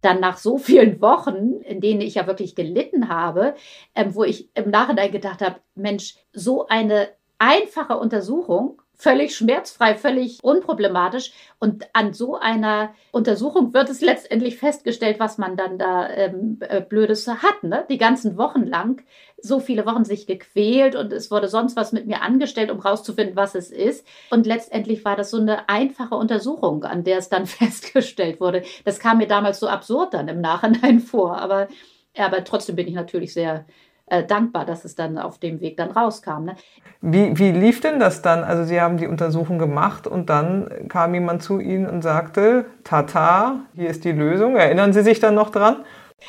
Dann 0.00 0.20
nach 0.20 0.38
so 0.38 0.58
vielen 0.58 1.00
Wochen, 1.00 1.60
in 1.62 1.80
denen 1.80 2.00
ich 2.00 2.14
ja 2.14 2.26
wirklich 2.26 2.54
gelitten 2.54 3.08
habe, 3.08 3.54
ähm, 3.94 4.14
wo 4.14 4.22
ich 4.22 4.48
im 4.56 4.70
Nachhinein 4.70 5.10
gedacht 5.10 5.42
habe, 5.42 5.56
Mensch, 5.74 6.16
so 6.32 6.66
eine 6.68 7.08
einfache 7.38 7.96
Untersuchung 7.96 8.80
völlig 8.98 9.36
schmerzfrei, 9.36 9.94
völlig 9.94 10.40
unproblematisch. 10.42 11.32
Und 11.60 11.88
an 11.92 12.12
so 12.12 12.36
einer 12.36 12.94
Untersuchung 13.12 13.72
wird 13.72 13.88
es 13.88 14.00
letztendlich 14.00 14.58
festgestellt, 14.58 15.20
was 15.20 15.38
man 15.38 15.56
dann 15.56 15.78
da 15.78 16.08
ähm, 16.10 16.58
äh, 16.60 16.80
Blödes 16.80 17.28
hat. 17.28 17.62
Ne? 17.62 17.86
Die 17.88 17.96
ganzen 17.96 18.36
Wochen 18.36 18.66
lang, 18.66 19.04
so 19.40 19.60
viele 19.60 19.86
Wochen 19.86 20.04
sich 20.04 20.26
gequält 20.26 20.96
und 20.96 21.12
es 21.12 21.30
wurde 21.30 21.46
sonst 21.46 21.76
was 21.76 21.92
mit 21.92 22.08
mir 22.08 22.22
angestellt, 22.22 22.72
um 22.72 22.80
rauszufinden, 22.80 23.36
was 23.36 23.54
es 23.54 23.70
ist. 23.70 24.04
Und 24.30 24.46
letztendlich 24.46 25.04
war 25.04 25.14
das 25.14 25.30
so 25.30 25.38
eine 25.38 25.68
einfache 25.68 26.16
Untersuchung, 26.16 26.82
an 26.82 27.04
der 27.04 27.18
es 27.18 27.28
dann 27.28 27.46
festgestellt 27.46 28.40
wurde. 28.40 28.62
Das 28.84 28.98
kam 28.98 29.18
mir 29.18 29.28
damals 29.28 29.60
so 29.60 29.68
absurd 29.68 30.12
dann 30.12 30.26
im 30.26 30.40
Nachhinein 30.40 30.98
vor. 31.00 31.38
Aber, 31.38 31.68
aber 32.16 32.42
trotzdem 32.42 32.74
bin 32.74 32.88
ich 32.88 32.94
natürlich 32.94 33.32
sehr 33.32 33.64
äh, 34.10 34.24
dankbar, 34.24 34.64
dass 34.64 34.84
es 34.84 34.94
dann 34.94 35.18
auf 35.18 35.38
dem 35.38 35.60
Weg 35.60 35.76
dann 35.76 35.90
rauskam. 35.90 36.44
Ne? 36.44 36.56
Wie, 37.00 37.38
wie 37.38 37.52
lief 37.52 37.80
denn 37.80 38.00
das 38.00 38.22
dann? 38.22 38.44
Also 38.44 38.64
Sie 38.64 38.80
haben 38.80 38.96
die 38.96 39.06
Untersuchung 39.06 39.58
gemacht 39.58 40.06
und 40.06 40.30
dann 40.30 40.88
kam 40.88 41.14
jemand 41.14 41.42
zu 41.42 41.60
Ihnen 41.60 41.86
und 41.86 42.02
sagte, 42.02 42.66
Tata, 42.84 43.60
hier 43.74 43.90
ist 43.90 44.04
die 44.04 44.12
Lösung. 44.12 44.56
Erinnern 44.56 44.92
Sie 44.92 45.02
sich 45.02 45.20
dann 45.20 45.34
noch 45.34 45.50
dran? 45.50 45.84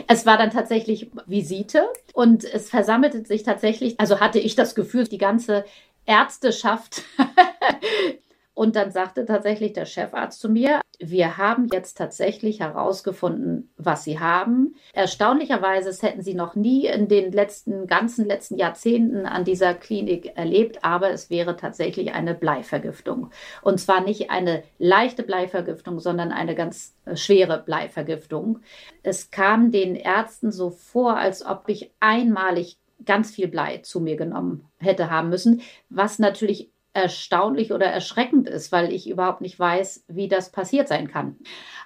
Es 0.07 0.25
war 0.25 0.37
dann 0.37 0.51
tatsächlich 0.51 1.11
Visite 1.25 1.87
und 2.13 2.43
es 2.43 2.69
versammelte 2.69 3.25
sich 3.25 3.43
tatsächlich, 3.43 3.99
also 3.99 4.19
hatte 4.19 4.39
ich 4.39 4.55
das 4.55 4.75
Gefühl, 4.75 5.05
die 5.05 5.17
ganze 5.17 5.65
Ärzteschaft 6.05 7.03
Und 8.59 8.75
dann 8.75 8.91
sagte 8.91 9.23
tatsächlich 9.23 9.71
der 9.71 9.85
Chefarzt 9.85 10.41
zu 10.41 10.49
mir, 10.49 10.81
wir 10.99 11.37
haben 11.37 11.69
jetzt 11.71 11.97
tatsächlich 11.97 12.59
herausgefunden, 12.59 13.71
was 13.77 14.03
Sie 14.03 14.19
haben. 14.19 14.75
Erstaunlicherweise 14.91 15.93
hätten 16.05 16.23
Sie 16.23 16.33
noch 16.33 16.55
nie 16.55 16.85
in 16.85 17.07
den 17.07 17.31
letzten, 17.31 17.87
ganzen 17.87 18.25
letzten 18.25 18.57
Jahrzehnten 18.57 19.25
an 19.25 19.45
dieser 19.45 19.75
Klinik 19.75 20.35
erlebt, 20.35 20.83
aber 20.83 21.09
es 21.09 21.29
wäre 21.29 21.55
tatsächlich 21.55 22.11
eine 22.11 22.35
Bleivergiftung. 22.35 23.31
Und 23.61 23.79
zwar 23.79 24.01
nicht 24.01 24.29
eine 24.29 24.63
leichte 24.77 25.23
Bleivergiftung, 25.23 26.01
sondern 26.01 26.33
eine 26.33 26.53
ganz 26.53 26.97
äh, 27.05 27.15
schwere 27.15 27.63
Bleivergiftung. 27.63 28.59
Es 29.03 29.31
kam 29.31 29.71
den 29.71 29.95
Ärzten 29.95 30.51
so 30.51 30.69
vor, 30.69 31.15
als 31.15 31.45
ob 31.45 31.63
ich 31.67 31.91
einmalig 32.01 32.77
ganz 33.05 33.31
viel 33.31 33.47
Blei 33.47 33.77
zu 33.77 34.01
mir 34.01 34.17
genommen 34.17 34.67
hätte 34.79 35.09
haben 35.09 35.29
müssen, 35.29 35.61
was 35.89 36.19
natürlich 36.19 36.71
erstaunlich 37.01 37.71
oder 37.71 37.85
erschreckend 37.85 38.47
ist, 38.47 38.71
weil 38.71 38.91
ich 38.93 39.09
überhaupt 39.09 39.41
nicht 39.41 39.57
weiß, 39.57 40.05
wie 40.07 40.27
das 40.27 40.51
passiert 40.51 40.87
sein 40.87 41.07
kann. 41.07 41.37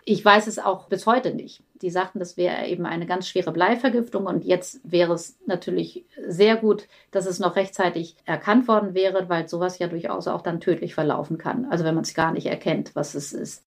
Ich 0.06 0.24
weiß 0.24 0.48
es 0.48 0.60
auch 0.60 0.90
bis 0.90 1.06
heute 1.06 1.34
nicht. 1.34 1.64
Die 1.82 1.90
sagten, 1.90 2.20
das 2.20 2.36
wäre 2.38 2.68
eben 2.68 2.86
eine 2.86 3.06
ganz 3.06 3.28
schwere 3.28 3.52
Bleivergiftung 3.52 4.26
und 4.26 4.44
jetzt 4.44 4.82
wäre 4.84 5.14
es 5.14 5.38
natürlich 5.46 6.06
sehr 6.28 6.58
gut, 6.58 6.88
dass 7.12 7.26
es 7.26 7.40
noch 7.40 7.56
rechtzeitig 7.56 8.16
erkannt 8.26 8.68
worden 8.68 8.94
wäre, 8.94 9.30
weil 9.30 9.48
sowas 9.48 9.80
ja 9.80 9.88
durchaus 9.88 10.28
auch 10.28 10.42
dann 10.42 10.60
tödlich 10.60 10.94
verlaufen 10.94 11.38
kann. 11.38 11.66
Also 11.66 11.84
wenn 11.86 11.96
man 11.96 12.04
es 12.04 12.14
gar 12.14 12.32
nicht 12.32 12.48
erkennt, 12.48 12.96
was 12.96 13.16
es 13.16 13.34
ist. 13.34 13.66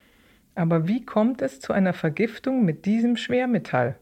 Aber 0.54 0.88
wie 0.88 1.04
kommt 1.04 1.42
es 1.42 1.60
zu 1.60 1.72
einer 1.72 1.92
Vergiftung 1.92 2.64
mit 2.64 2.86
diesem 2.86 3.16
Schwermetall? 3.16 3.98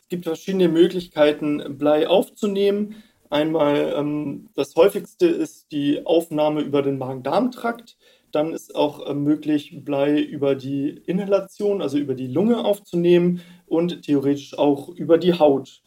Es 0.00 0.08
gibt 0.08 0.24
verschiedene 0.24 0.68
Möglichkeiten, 0.68 1.76
Blei 1.76 2.08
aufzunehmen. 2.08 3.02
Einmal 3.30 3.94
ähm, 3.96 4.48
das 4.54 4.74
häufigste 4.74 5.26
ist 5.26 5.70
die 5.72 6.06
Aufnahme 6.06 6.62
über 6.62 6.82
den 6.82 6.98
Magen-Darm-Trakt. 6.98 7.98
Dann 8.32 8.52
ist 8.52 8.74
auch 8.74 9.06
äh, 9.06 9.14
möglich, 9.14 9.84
Blei 9.84 10.20
über 10.20 10.54
die 10.54 11.02
Inhalation, 11.06 11.82
also 11.82 11.98
über 11.98 12.14
die 12.14 12.26
Lunge 12.26 12.64
aufzunehmen 12.64 13.40
und 13.66 14.02
theoretisch 14.02 14.56
auch 14.58 14.88
über 14.88 15.18
die 15.18 15.34
Haut. 15.38 15.82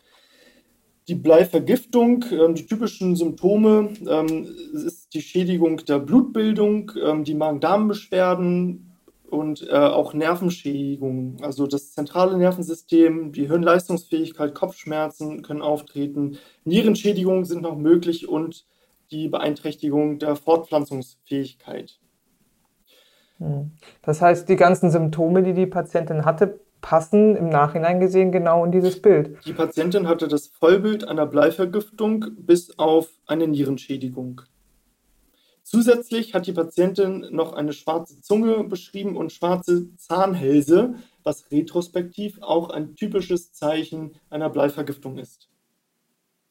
Die 1.08 1.16
Bleivergiftung, 1.16 2.26
ähm, 2.32 2.56
die 2.56 2.68
typischen 2.68 3.16
Symptome 3.16 3.94
ähm, 4.08 4.48
ist 4.74 5.14
die 5.14 5.22
Schädigung 5.22 5.84
der 5.86 6.00
Blutbildung, 6.00 6.92
ähm, 7.04 7.24
die 7.24 7.36
Magen-Darm-Beschwerden, 7.36 8.91
und 9.32 9.68
äh, 9.68 9.72
auch 9.72 10.14
Nervenschädigungen. 10.14 11.38
Also 11.42 11.68
das 11.68 11.94
zentrale 11.94 12.38
Nervensystem, 12.38 13.32
die 13.32 13.48
Hirnleistungsfähigkeit, 13.48 14.54
Kopfschmerzen 14.54 15.42
können 15.42 15.62
auftreten, 15.62 16.38
Nierenschädigungen 16.66 17.46
sind 17.46 17.62
noch 17.62 17.78
möglich 17.78 18.28
und 18.28 18.66
die 19.12 19.28
Beeinträchtigung 19.28 20.20
der 20.20 20.36
Fortpflanzungsfähigkeit. 20.36 22.00
Hm. 23.38 23.72
Das 24.02 24.22
heißt, 24.22 24.48
die 24.50 24.56
ganzen 24.56 24.92
Symptome, 24.92 25.44
die 25.44 25.54
die 25.54 25.66
Patientin 25.66 26.26
hatte, 26.26 26.60
passen 26.82 27.36
im 27.36 27.50
Nachhinein 27.50 28.00
gesehen 28.00 28.32
genau 28.32 28.66
in 28.66 28.72
dieses 28.72 29.02
Bild. 29.02 29.38
Die 29.46 29.54
Patientin 29.54 30.08
hatte 30.08 30.28
das 30.28 30.48
Vollbild 30.48 31.08
einer 31.08 31.26
Bleivergiftung 31.26 32.26
bis 32.38 32.78
auf 32.80 33.10
eine 33.28 33.48
Nierenschädigung. 33.48 34.42
Zusätzlich 35.72 36.34
hat 36.34 36.48
die 36.48 36.52
Patientin 36.52 37.28
noch 37.32 37.54
eine 37.54 37.72
schwarze 37.72 38.20
Zunge 38.20 38.66
beschrieben 38.66 39.16
und 39.16 39.32
schwarze 39.32 39.96
Zahnhälse, 39.96 40.96
was 41.24 41.50
retrospektiv 41.50 42.40
auch 42.42 42.72
ein 42.72 42.98
typisches 42.98 43.54
Zeichen 43.54 44.12
einer 44.30 44.50
Bleivergiftung 44.50 45.18
ist. 45.18 45.48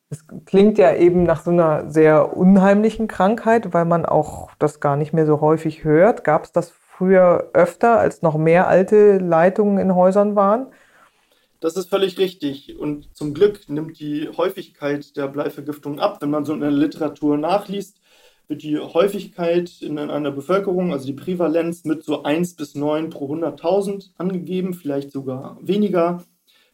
Es 0.09 0.25
klingt 0.47 0.79
ja 0.79 0.95
eben 0.97 1.25
nach 1.25 1.45
so 1.45 1.51
einer 1.51 1.91
sehr 1.91 2.35
unheimlichen 2.35 3.09
Krankheit, 3.09 3.75
weil 3.75 3.85
man 3.85 4.07
auch 4.07 4.53
das 4.59 4.81
gar 4.81 4.97
nicht 4.97 5.13
mehr 5.13 5.27
so 5.27 5.43
häufig 5.43 5.85
hört. 5.85 6.25
Gab 6.25 6.45
es 6.45 6.53
das 6.53 6.71
früher 6.71 7.51
öfter, 7.53 7.99
als 7.99 8.23
noch 8.23 8.39
mehr 8.39 8.69
alte 8.69 9.19
Leitungen 9.19 9.77
in 9.77 9.95
Häusern 9.95 10.35
waren? 10.35 10.69
Das 11.61 11.77
ist 11.77 11.91
völlig 11.91 12.17
richtig. 12.17 12.79
Und 12.79 13.15
zum 13.15 13.35
Glück 13.35 13.69
nimmt 13.69 14.01
die 14.01 14.31
Häufigkeit 14.35 15.15
der 15.15 15.29
Bleivergiftung 15.29 16.01
ab. 16.01 16.23
Wenn 16.23 16.31
man 16.31 16.47
so 16.47 16.55
in 16.55 16.61
der 16.61 16.71
Literatur 16.71 17.37
nachliest, 17.37 18.01
wird 18.51 18.65
die 18.65 18.79
Häufigkeit 18.79 19.81
in 19.81 19.97
einer 19.97 20.33
Bevölkerung, 20.33 20.93
also 20.93 21.07
die 21.07 21.13
Prävalenz, 21.13 21.85
mit 21.85 22.03
so 22.03 22.25
1 22.25 22.57
bis 22.57 22.75
9 22.75 23.09
pro 23.09 23.33
100.000 23.33 24.11
angegeben, 24.19 24.75
vielleicht 24.75 25.13
sogar 25.13 25.57
weniger. 25.63 26.25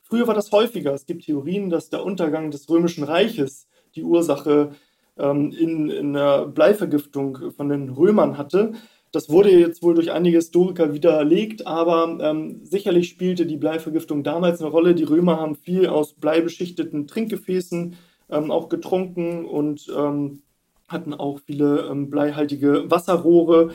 Früher 0.01 0.27
war 0.27 0.35
das 0.35 0.53
häufiger. 0.53 0.95
Es 0.95 1.05
gibt 1.05 1.27
Theorien, 1.27 1.69
dass 1.69 1.91
der 1.91 2.03
Untergang 2.03 2.51
des 2.51 2.71
Römischen 2.71 3.05
Reiches 3.05 3.69
die 3.95 4.05
Ursache 4.05 4.71
ähm, 5.19 5.53
in, 5.53 5.91
in 5.91 6.15
der 6.15 6.47
Bleivergiftung 6.47 7.53
von 7.55 7.69
den 7.69 7.91
Römern 7.91 8.39
hatte. 8.39 8.73
Das 9.13 9.29
wurde 9.29 9.51
jetzt 9.51 9.83
wohl 9.83 9.95
durch 9.95 10.13
einige 10.13 10.39
Historiker 10.39 10.95
widerlegt, 10.95 11.67
aber 11.67 12.19
ähm, 12.23 12.61
sicherlich 12.65 13.11
spielte 13.11 13.45
die 13.45 13.59
Bleivergiftung 13.59 14.23
damals 14.23 14.63
eine 14.63 14.71
Rolle. 14.71 14.95
Die 14.95 15.05
Römer 15.05 15.39
haben 15.39 15.57
viel 15.57 15.89
aus 15.89 16.15
bleibeschichteten 16.15 17.07
Trinkgefäßen 17.07 17.97
ähm, 18.31 18.51
auch 18.51 18.71
getrunken 18.71 19.45
und 19.45 19.93
ähm, 19.95 20.43
hatten 20.89 21.15
auch 21.15 21.41
viele 21.41 21.89
ähm, 21.91 22.11
bleihaltige 22.11 22.91
Wasserrohre. 22.91 23.71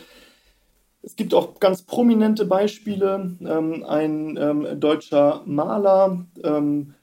Es 1.04 1.16
gibt 1.16 1.34
auch 1.34 1.60
ganz 1.60 1.82
prominente 1.82 2.46
Beispiele. 2.46 3.36
Ähm, 3.42 3.84
ein 3.84 4.38
ähm, 4.40 4.80
deutscher 4.80 5.42
Maler, 5.46 6.26
ähm, 6.44 6.94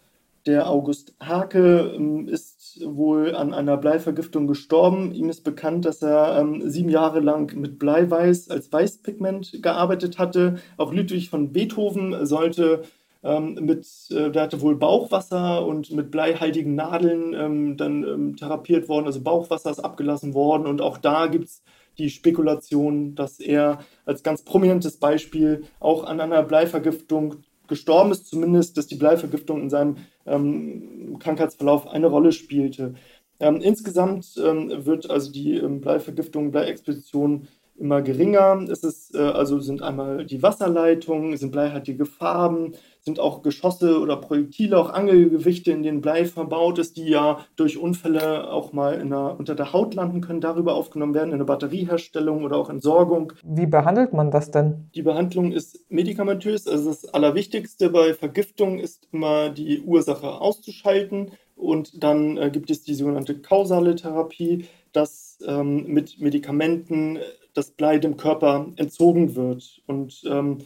der 0.46 0.70
August 0.70 1.14
Hake, 1.20 1.92
ähm, 1.94 2.28
ist 2.28 2.80
wohl 2.84 3.34
an 3.34 3.52
einer 3.52 3.76
Bleivergiftung 3.76 4.46
gestorben. 4.46 5.12
Ihm 5.12 5.28
ist 5.28 5.42
bekannt, 5.42 5.84
dass 5.84 6.00
er 6.00 6.38
ähm, 6.38 6.70
sieben 6.70 6.90
Jahre 6.90 7.20
lang 7.20 7.54
mit 7.56 7.78
Bleiweiß 7.78 8.50
als 8.50 8.72
Weißpigment 8.72 9.62
gearbeitet 9.62 10.18
hatte. 10.18 10.58
Auch 10.76 10.92
Ludwig 10.92 11.28
von 11.28 11.52
Beethoven 11.52 12.24
sollte 12.24 12.84
ähm, 13.22 13.54
mit, 13.60 13.86
äh, 14.10 14.30
der 14.30 14.42
hatte 14.42 14.60
wohl 14.60 14.76
Bauchwasser 14.76 15.66
und 15.66 15.90
mit 15.90 16.10
bleihaltigen 16.10 16.74
Nadeln 16.74 17.34
ähm, 17.34 17.76
dann 17.76 18.04
ähm, 18.04 18.36
therapiert 18.36 18.88
worden. 18.88 19.06
Also 19.06 19.20
Bauchwasser 19.20 19.70
ist 19.70 19.80
abgelassen 19.80 20.34
worden 20.34 20.66
und 20.66 20.80
auch 20.80 20.98
da 20.98 21.26
gibt 21.26 21.46
es 21.46 21.62
die 21.98 22.10
Spekulation, 22.10 23.14
dass 23.16 23.40
er 23.40 23.80
als 24.04 24.22
ganz 24.22 24.42
prominentes 24.42 24.98
Beispiel 24.98 25.64
auch 25.80 26.04
an 26.04 26.20
einer 26.20 26.42
Bleivergiftung 26.44 27.36
gestorben 27.66 28.12
ist, 28.12 28.26
zumindest, 28.26 28.78
dass 28.78 28.86
die 28.86 28.94
Bleivergiftung 28.94 29.60
in 29.62 29.70
seinem 29.70 29.96
ähm, 30.24 31.18
Krankheitsverlauf 31.18 31.86
eine 31.88 32.06
Rolle 32.06 32.32
spielte. 32.32 32.94
Ähm, 33.40 33.56
insgesamt 33.56 34.34
ähm, 34.42 34.86
wird 34.86 35.10
also 35.10 35.30
die 35.30 35.60
Bleivergiftung, 35.60 36.50
Bleiexposition 36.50 37.48
immer 37.78 38.02
geringer. 38.02 38.64
Es 38.70 38.82
ist, 38.82 39.14
äh, 39.14 39.18
also 39.18 39.60
sind 39.60 39.82
einmal 39.82 40.24
die 40.24 40.42
Wasserleitungen, 40.42 41.36
sind 41.36 41.52
bleihaltige 41.52 42.06
Farben, 42.06 42.72
sind 43.00 43.20
auch 43.20 43.42
Geschosse 43.42 44.00
oder 44.00 44.16
Projektile, 44.16 44.78
auch 44.78 44.90
Angelgewichte, 44.90 45.72
in 45.72 45.82
denen 45.82 46.00
Blei 46.00 46.24
verbaut 46.24 46.78
ist, 46.78 46.96
die 46.96 47.08
ja 47.08 47.44
durch 47.56 47.78
Unfälle 47.78 48.50
auch 48.50 48.72
mal 48.72 48.98
der, 49.04 49.36
unter 49.38 49.54
der 49.54 49.72
Haut 49.72 49.94
landen 49.94 50.20
können, 50.20 50.40
darüber 50.40 50.74
aufgenommen 50.74 51.14
werden, 51.14 51.32
in 51.32 51.38
der 51.38 51.46
Batterieherstellung 51.46 52.44
oder 52.44 52.56
auch 52.56 52.70
Entsorgung. 52.70 53.32
Wie 53.42 53.66
behandelt 53.66 54.12
man 54.12 54.30
das 54.30 54.50
denn? 54.50 54.88
Die 54.94 55.02
Behandlung 55.02 55.52
ist 55.52 55.90
medikamentös. 55.90 56.66
Also 56.66 56.90
das 56.90 57.06
Allerwichtigste 57.06 57.90
bei 57.90 58.14
Vergiftung 58.14 58.78
ist 58.78 59.08
immer 59.12 59.50
die 59.50 59.80
Ursache 59.80 60.40
auszuschalten. 60.40 61.32
Und 61.56 62.04
dann 62.04 62.36
äh, 62.36 62.50
gibt 62.50 62.70
es 62.70 62.84
die 62.84 62.94
sogenannte 62.94 63.40
kausale 63.40 63.96
Therapie, 63.96 64.66
dass 64.92 65.38
ähm, 65.46 65.86
mit 65.86 66.20
Medikamenten 66.20 67.18
das 67.52 67.72
Blei 67.72 67.98
dem 67.98 68.16
Körper 68.16 68.68
entzogen 68.76 69.34
wird. 69.34 69.82
Und 69.86 70.22
ähm, 70.26 70.58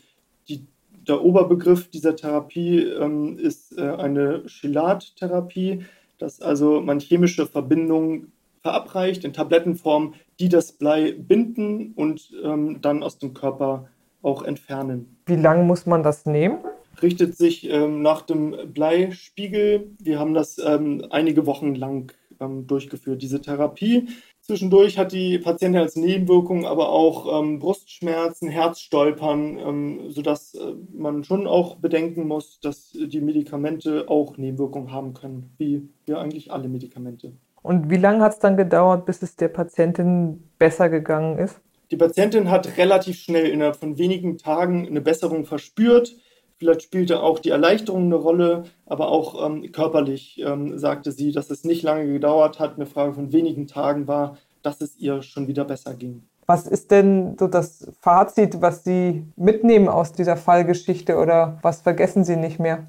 die, 0.49 0.67
der 1.09 1.23
Oberbegriff 1.23 1.89
dieser 1.89 2.17
Therapie 2.17 2.81
ähm, 2.81 3.39
ist 3.39 3.77
äh, 3.77 3.83
eine 3.83 4.45
Chelattherapie, 4.47 5.85
dass 6.19 6.41
also 6.41 6.81
man 6.81 7.01
chemische 7.01 7.47
Verbindungen 7.47 8.33
verabreicht 8.63 9.25
in 9.25 9.33
Tablettenform, 9.33 10.15
die 10.39 10.49
das 10.49 10.73
Blei 10.73 11.13
binden 11.13 11.93
und 11.95 12.33
ähm, 12.45 12.81
dann 12.81 13.03
aus 13.03 13.19
dem 13.19 13.35
Körper 13.35 13.89
auch 14.23 14.45
entfernen. 14.45 15.17
Wie 15.27 15.37
lange 15.37 15.65
muss 15.65 15.85
man 15.87 16.05
das 16.05 16.27
nehmen? 16.27 16.59
Richtet 17.03 17.37
sich 17.37 17.69
ähm, 17.69 18.03
nach 18.03 18.23
dem 18.23 18.55
Bleispiegel. 18.73 19.91
Wir 19.99 20.21
haben 20.21 20.35
das 20.35 20.59
ähm, 20.59 21.05
einige 21.11 21.47
Wochen 21.47 21.75
lang 21.75 22.13
ähm, 22.39 22.69
durchgeführt, 22.69 23.23
diese 23.23 23.41
Therapie. 23.41 24.09
Zwischendurch 24.43 24.99
hat 24.99 25.13
die 25.13 25.39
Patientin 25.39 25.81
als 25.81 25.95
Nebenwirkung 25.95 26.67
aber 26.67 26.89
auch 26.89 27.41
ähm, 27.41 27.61
Brustschmerzen, 27.61 28.49
Herzstolpern, 28.49 29.57
ähm, 29.59 30.11
sodass 30.11 30.55
äh, 30.55 30.75
man 30.93 31.23
schon 31.23 31.47
auch 31.47 31.77
bedenken 31.77 32.27
muss, 32.27 32.59
dass 32.59 32.91
die 32.91 33.21
Medikamente 33.21 34.09
auch 34.09 34.37
Nebenwirkungen 34.37 34.91
haben 34.91 35.15
können, 35.15 35.55
wie 35.59 35.89
ja 36.09 36.19
eigentlich 36.19 36.51
alle 36.51 36.69
Medikamente. 36.69 37.35
Und 37.63 37.89
wie 37.89 37.97
lange 37.97 38.25
hat 38.25 38.33
es 38.33 38.39
dann 38.41 38.57
gedauert, 38.57 39.07
bis 39.07 39.23
es 39.23 39.37
der 39.37 39.47
Patientin 39.47 40.43
besser 40.59 40.89
gegangen 40.89 41.39
ist? 41.39 41.61
Die 41.93 41.97
Patientin 41.97 42.51
hat 42.51 42.79
relativ 42.79 43.19
schnell 43.19 43.47
innerhalb 43.47 43.77
von 43.77 43.97
wenigen 43.97 44.39
Tagen 44.39 44.89
eine 44.89 45.01
Besserung 45.01 45.45
verspürt. 45.45 46.17
Vielleicht 46.63 46.83
spielte 46.83 47.25
auch 47.25 47.41
die 47.41 47.49
Erleichterung 47.49 48.05
eine 48.05 48.15
Rolle, 48.15 48.63
aber 48.87 49.09
auch 49.09 49.45
ähm, 49.45 49.73
körperlich 49.73 50.41
ähm, 50.47 50.79
sagte 50.79 51.11
sie, 51.11 51.33
dass 51.33 51.51
es 51.51 51.65
nicht 51.65 51.83
lange 51.83 52.07
gedauert 52.07 52.61
hat, 52.61 52.77
eine 52.77 52.87
Frage 52.87 53.15
von 53.15 53.33
wenigen 53.33 53.67
Tagen 53.67 54.07
war, 54.07 54.37
dass 54.63 54.81
es 54.81 54.97
ihr 54.97 55.23
schon 55.23 55.49
wieder 55.49 55.65
besser 55.65 55.95
ging. 55.95 56.23
Was 56.47 56.69
ist 56.69 56.93
denn 56.93 57.37
so 57.37 57.49
das 57.49 57.91
Fazit, 58.01 58.63
was 58.63 58.85
Sie 58.85 59.25
mitnehmen 59.35 59.89
aus 59.89 60.13
dieser 60.13 60.37
Fallgeschichte 60.37 61.17
oder 61.17 61.59
was 61.63 61.81
vergessen 61.83 62.23
Sie 62.23 62.37
nicht 62.37 62.61
mehr? 62.61 62.87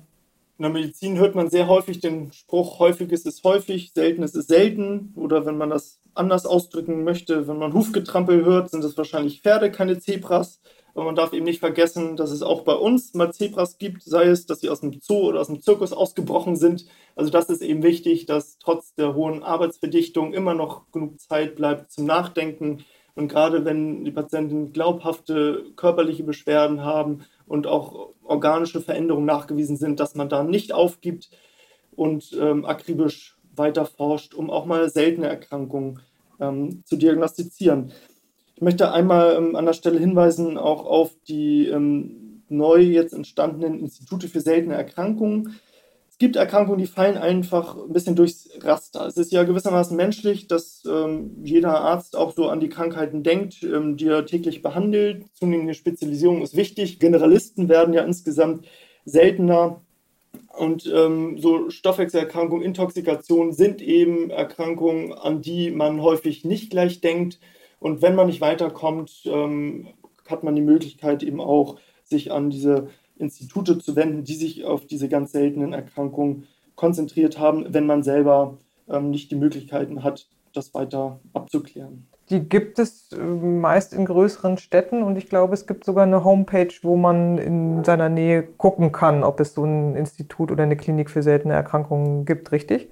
In 0.60 0.64
der 0.64 0.70
Medizin 0.70 1.18
hört 1.18 1.34
man 1.34 1.50
sehr 1.50 1.68
häufig 1.68 2.00
den 2.00 2.32
Spruch, 2.32 2.78
häufig 2.78 3.12
ist 3.12 3.26
es 3.26 3.44
häufig, 3.44 3.92
selten 3.96 4.22
ist 4.22 4.36
es 4.36 4.46
selten. 4.46 5.14
Oder 5.16 5.48
wenn 5.48 5.58
man 5.58 5.72
das 5.72 6.00
anders 6.14 6.46
ausdrücken 6.46 7.04
möchte, 7.04 7.48
wenn 7.48 7.58
man 7.58 7.74
Hufgetrampel 7.74 8.46
hört, 8.46 8.70
sind 8.70 8.84
es 8.84 8.96
wahrscheinlich 9.00 9.42
Pferde, 9.42 9.72
keine 9.72 9.98
Zebras. 9.98 10.60
Aber 10.96 11.06
man 11.06 11.16
darf 11.16 11.34
eben 11.34 11.46
nicht 11.46 11.60
vergessen, 11.60 12.16
dass 12.18 12.32
es 12.32 12.44
auch 12.44 12.62
bei 12.62 12.76
uns 12.76 13.14
mal 13.16 13.34
Zebras 13.34 13.80
gibt, 13.80 14.04
sei 14.04 14.26
es, 14.26 14.46
dass 14.46 14.60
sie 14.60 14.70
aus 14.70 14.82
dem 14.82 15.00
Zoo 15.02 15.28
oder 15.30 15.42
aus 15.42 15.48
dem 15.48 15.62
Zirkus 15.62 15.92
ausgebrochen 15.92 16.56
sind. 16.56 16.86
Also 17.16 17.32
das 17.32 17.50
ist 17.50 17.64
eben 17.64 17.82
wichtig, 17.82 18.28
dass 18.28 18.60
trotz 18.60 18.94
der 18.94 19.16
hohen 19.16 19.42
Arbeitsverdichtung 19.42 20.34
immer 20.34 20.54
noch 20.54 20.92
genug 20.92 21.20
Zeit 21.20 21.56
bleibt 21.56 21.92
zum 21.92 22.06
Nachdenken. 22.06 22.86
Und 23.16 23.28
gerade 23.28 23.66
wenn 23.66 24.06
die 24.06 24.12
Patienten 24.12 24.72
glaubhafte 24.72 25.66
körperliche 25.76 26.24
Beschwerden 26.24 26.84
haben 26.84 27.26
und 27.48 27.66
auch 27.66 28.10
organische 28.24 28.82
Veränderungen 28.82 29.26
nachgewiesen 29.26 29.78
sind, 29.78 30.00
dass 30.00 30.16
man 30.16 30.30
da 30.30 30.44
nicht 30.44 30.74
aufgibt 30.74 31.30
und 31.96 32.34
ähm, 32.40 32.66
akribisch 32.66 33.38
weiter 33.56 33.86
forscht, 33.86 34.34
um 34.34 34.50
auch 34.50 34.66
mal 34.66 34.90
seltene 34.90 35.28
Erkrankungen 35.28 36.00
ähm, 36.40 36.84
zu 36.86 36.98
diagnostizieren. 36.98 37.92
Ich 38.64 38.66
möchte 38.66 38.94
einmal 38.94 39.36
ähm, 39.36 39.58
an 39.58 39.66
der 39.66 39.74
Stelle 39.74 40.00
hinweisen 40.00 40.58
auch 40.58 40.86
auf 40.86 41.12
die 41.28 41.68
ähm, 41.68 42.44
neu 42.48 42.80
jetzt 42.80 43.14
entstandenen 43.14 43.78
Institute 43.78 44.30
für 44.30 44.40
seltene 44.40 44.74
Erkrankungen. 44.74 45.60
Es 46.10 46.18
gibt 46.18 46.38
Erkrankungen, 46.38 46.80
die 46.80 46.88
fallen 46.88 47.18
einfach 47.18 47.76
ein 47.76 47.92
bisschen 47.92 48.16
durchs 48.16 48.48
Raster. 48.62 49.06
Es 49.06 49.18
ist 49.18 49.34
ja 49.34 49.44
gewissermaßen 49.44 49.98
menschlich, 49.98 50.48
dass 50.48 50.82
ähm, 50.90 51.44
jeder 51.44 51.82
Arzt 51.82 52.16
auch 52.16 52.32
so 52.32 52.48
an 52.48 52.62
die 52.62 52.70
Krankheiten 52.70 53.22
denkt, 53.22 53.64
ähm, 53.64 53.98
die 53.98 54.08
er 54.08 54.26
täglich 54.26 54.62
behandelt. 54.62 55.26
Zunehmende 55.34 55.74
Spezialisierung 55.74 56.42
ist 56.42 56.56
wichtig. 56.56 57.02
Generalisten 57.02 57.68
werden 57.68 57.94
ja 57.94 58.06
insgesamt 58.06 58.66
seltener. 59.04 59.82
Und 60.58 60.90
ähm, 60.90 61.38
so 61.38 61.70
Stoffwechselerkrankungen, 61.70 62.64
Intoxikationen 62.64 63.52
sind 63.52 63.82
eben 63.82 64.30
Erkrankungen, 64.30 65.12
an 65.12 65.42
die 65.42 65.70
man 65.70 66.02
häufig 66.02 66.46
nicht 66.46 66.70
gleich 66.70 67.02
denkt. 67.02 67.40
Und 67.84 68.02
wenn 68.02 68.16
man 68.16 68.28
nicht 68.28 68.40
weiterkommt, 68.40 69.24
ähm, 69.26 69.88
hat 70.30 70.42
man 70.42 70.56
die 70.56 70.62
Möglichkeit 70.62 71.22
eben 71.22 71.42
auch, 71.42 71.80
sich 72.02 72.32
an 72.32 72.50
diese 72.50 72.88
Institute 73.18 73.78
zu 73.78 73.98
wenden, 73.98 74.24
die 74.24 74.36
sich 74.36 74.64
auf 74.64 74.86
diese 74.86 75.10
ganz 75.10 75.34
seltenen 75.34 75.74
Erkrankungen 75.74 76.48
konzentriert 76.76 77.40
haben, 77.40 77.74
wenn 77.74 77.86
man 77.86 78.02
selber 78.02 78.58
ähm, 78.88 79.10
nicht 79.10 79.32
die 79.32 79.36
Möglichkeiten 79.36 80.02
hat, 80.02 80.28
das 80.54 80.74
weiter 80.74 81.20
abzuklären. 81.34 82.08
Die 82.30 82.40
gibt 82.40 82.80
es 82.80 83.12
äh, 83.12 83.18
meist 83.18 83.92
in 83.92 84.06
größeren 84.06 84.58
Städten 84.58 85.04
und 85.04 85.18
ich 85.18 85.28
glaube, 85.28 85.54
es 85.54 85.68
gibt 85.68 85.84
sogar 85.84 86.06
eine 86.06 86.24
Homepage, 86.24 86.74
wo 86.84 86.96
man 86.96 87.38
in 87.38 87.84
seiner 87.84 88.08
Nähe 88.08 88.44
gucken 88.44 88.94
kann, 88.94 89.26
ob 89.26 89.42
es 89.42 89.56
so 89.56 89.66
ein 89.66 89.98
Institut 89.98 90.52
oder 90.52 90.64
eine 90.64 90.78
Klinik 90.78 91.10
für 91.10 91.22
seltene 91.22 91.54
Erkrankungen 91.54 92.24
gibt, 92.24 92.54
richtig? 92.54 92.88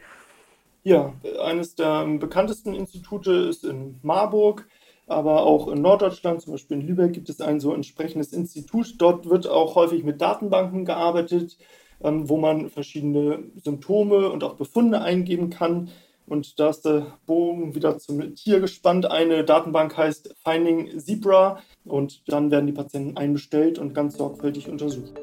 Ja, 0.83 1.13
eines 1.45 1.75
der 1.75 2.05
bekanntesten 2.17 2.73
Institute 2.73 3.31
ist 3.31 3.63
in 3.63 3.99
Marburg 4.01 4.67
aber 5.11 5.43
auch 5.45 5.67
in 5.67 5.81
Norddeutschland, 5.81 6.41
zum 6.41 6.53
Beispiel 6.53 6.79
in 6.79 6.87
Lübeck, 6.87 7.13
gibt 7.13 7.29
es 7.29 7.41
ein 7.41 7.59
so 7.59 7.73
entsprechendes 7.73 8.33
Institut. 8.33 8.95
Dort 8.97 9.29
wird 9.29 9.47
auch 9.47 9.75
häufig 9.75 10.03
mit 10.03 10.21
Datenbanken 10.21 10.85
gearbeitet, 10.85 11.57
ähm, 12.01 12.29
wo 12.29 12.37
man 12.37 12.69
verschiedene 12.69 13.43
Symptome 13.63 14.29
und 14.29 14.43
auch 14.43 14.55
Befunde 14.55 15.01
eingeben 15.01 15.49
kann. 15.49 15.89
Und 16.27 16.59
da 16.59 16.69
ist 16.69 16.85
der 16.85 17.17
Bogen 17.25 17.75
wieder 17.75 17.97
zum 17.97 18.35
Tier 18.35 18.61
gespannt. 18.61 19.05
Eine 19.05 19.43
Datenbank 19.43 19.97
heißt 19.97 20.33
Finding 20.43 20.97
Zebra 20.97 21.59
und 21.83 22.23
dann 22.31 22.51
werden 22.51 22.67
die 22.67 22.73
Patienten 22.73 23.17
einbestellt 23.17 23.79
und 23.79 23.93
ganz 23.93 24.17
sorgfältig 24.17 24.69
untersucht. 24.69 25.13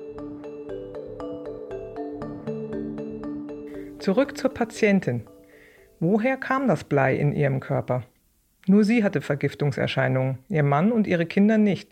Zurück 3.99 4.37
zur 4.37 4.51
Patientin. 4.51 5.25
Woher 5.99 6.37
kam 6.37 6.69
das 6.69 6.85
Blei 6.85 7.17
in 7.17 7.33
ihrem 7.33 7.61
Körper? 7.61 8.05
Nur 8.69 8.85
sie 8.85 9.03
hatte 9.03 9.21
Vergiftungserscheinungen, 9.21 10.39
ihr 10.49 10.63
Mann 10.63 10.93
und 10.93 11.07
ihre 11.07 11.27
Kinder 11.27 11.59
nicht. 11.59 11.91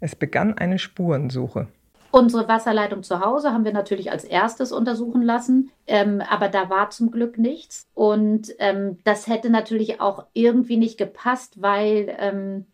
Es 0.00 0.16
begann 0.16 0.58
eine 0.58 0.78
Spurensuche. 0.78 1.68
Unsere 2.10 2.48
Wasserleitung 2.48 3.02
zu 3.02 3.20
Hause 3.20 3.52
haben 3.52 3.64
wir 3.64 3.72
natürlich 3.72 4.10
als 4.10 4.24
erstes 4.24 4.72
untersuchen 4.72 5.22
lassen, 5.22 5.70
ähm, 5.86 6.22
aber 6.28 6.48
da 6.48 6.70
war 6.70 6.90
zum 6.90 7.10
Glück 7.10 7.38
nichts. 7.38 7.86
Und 7.94 8.54
ähm, 8.58 8.98
das 9.04 9.26
hätte 9.26 9.50
natürlich 9.50 10.00
auch 10.00 10.24
irgendwie 10.32 10.76
nicht 10.76 10.98
gepasst, 10.98 11.60
weil, 11.60 12.14
ähm, 12.18 12.66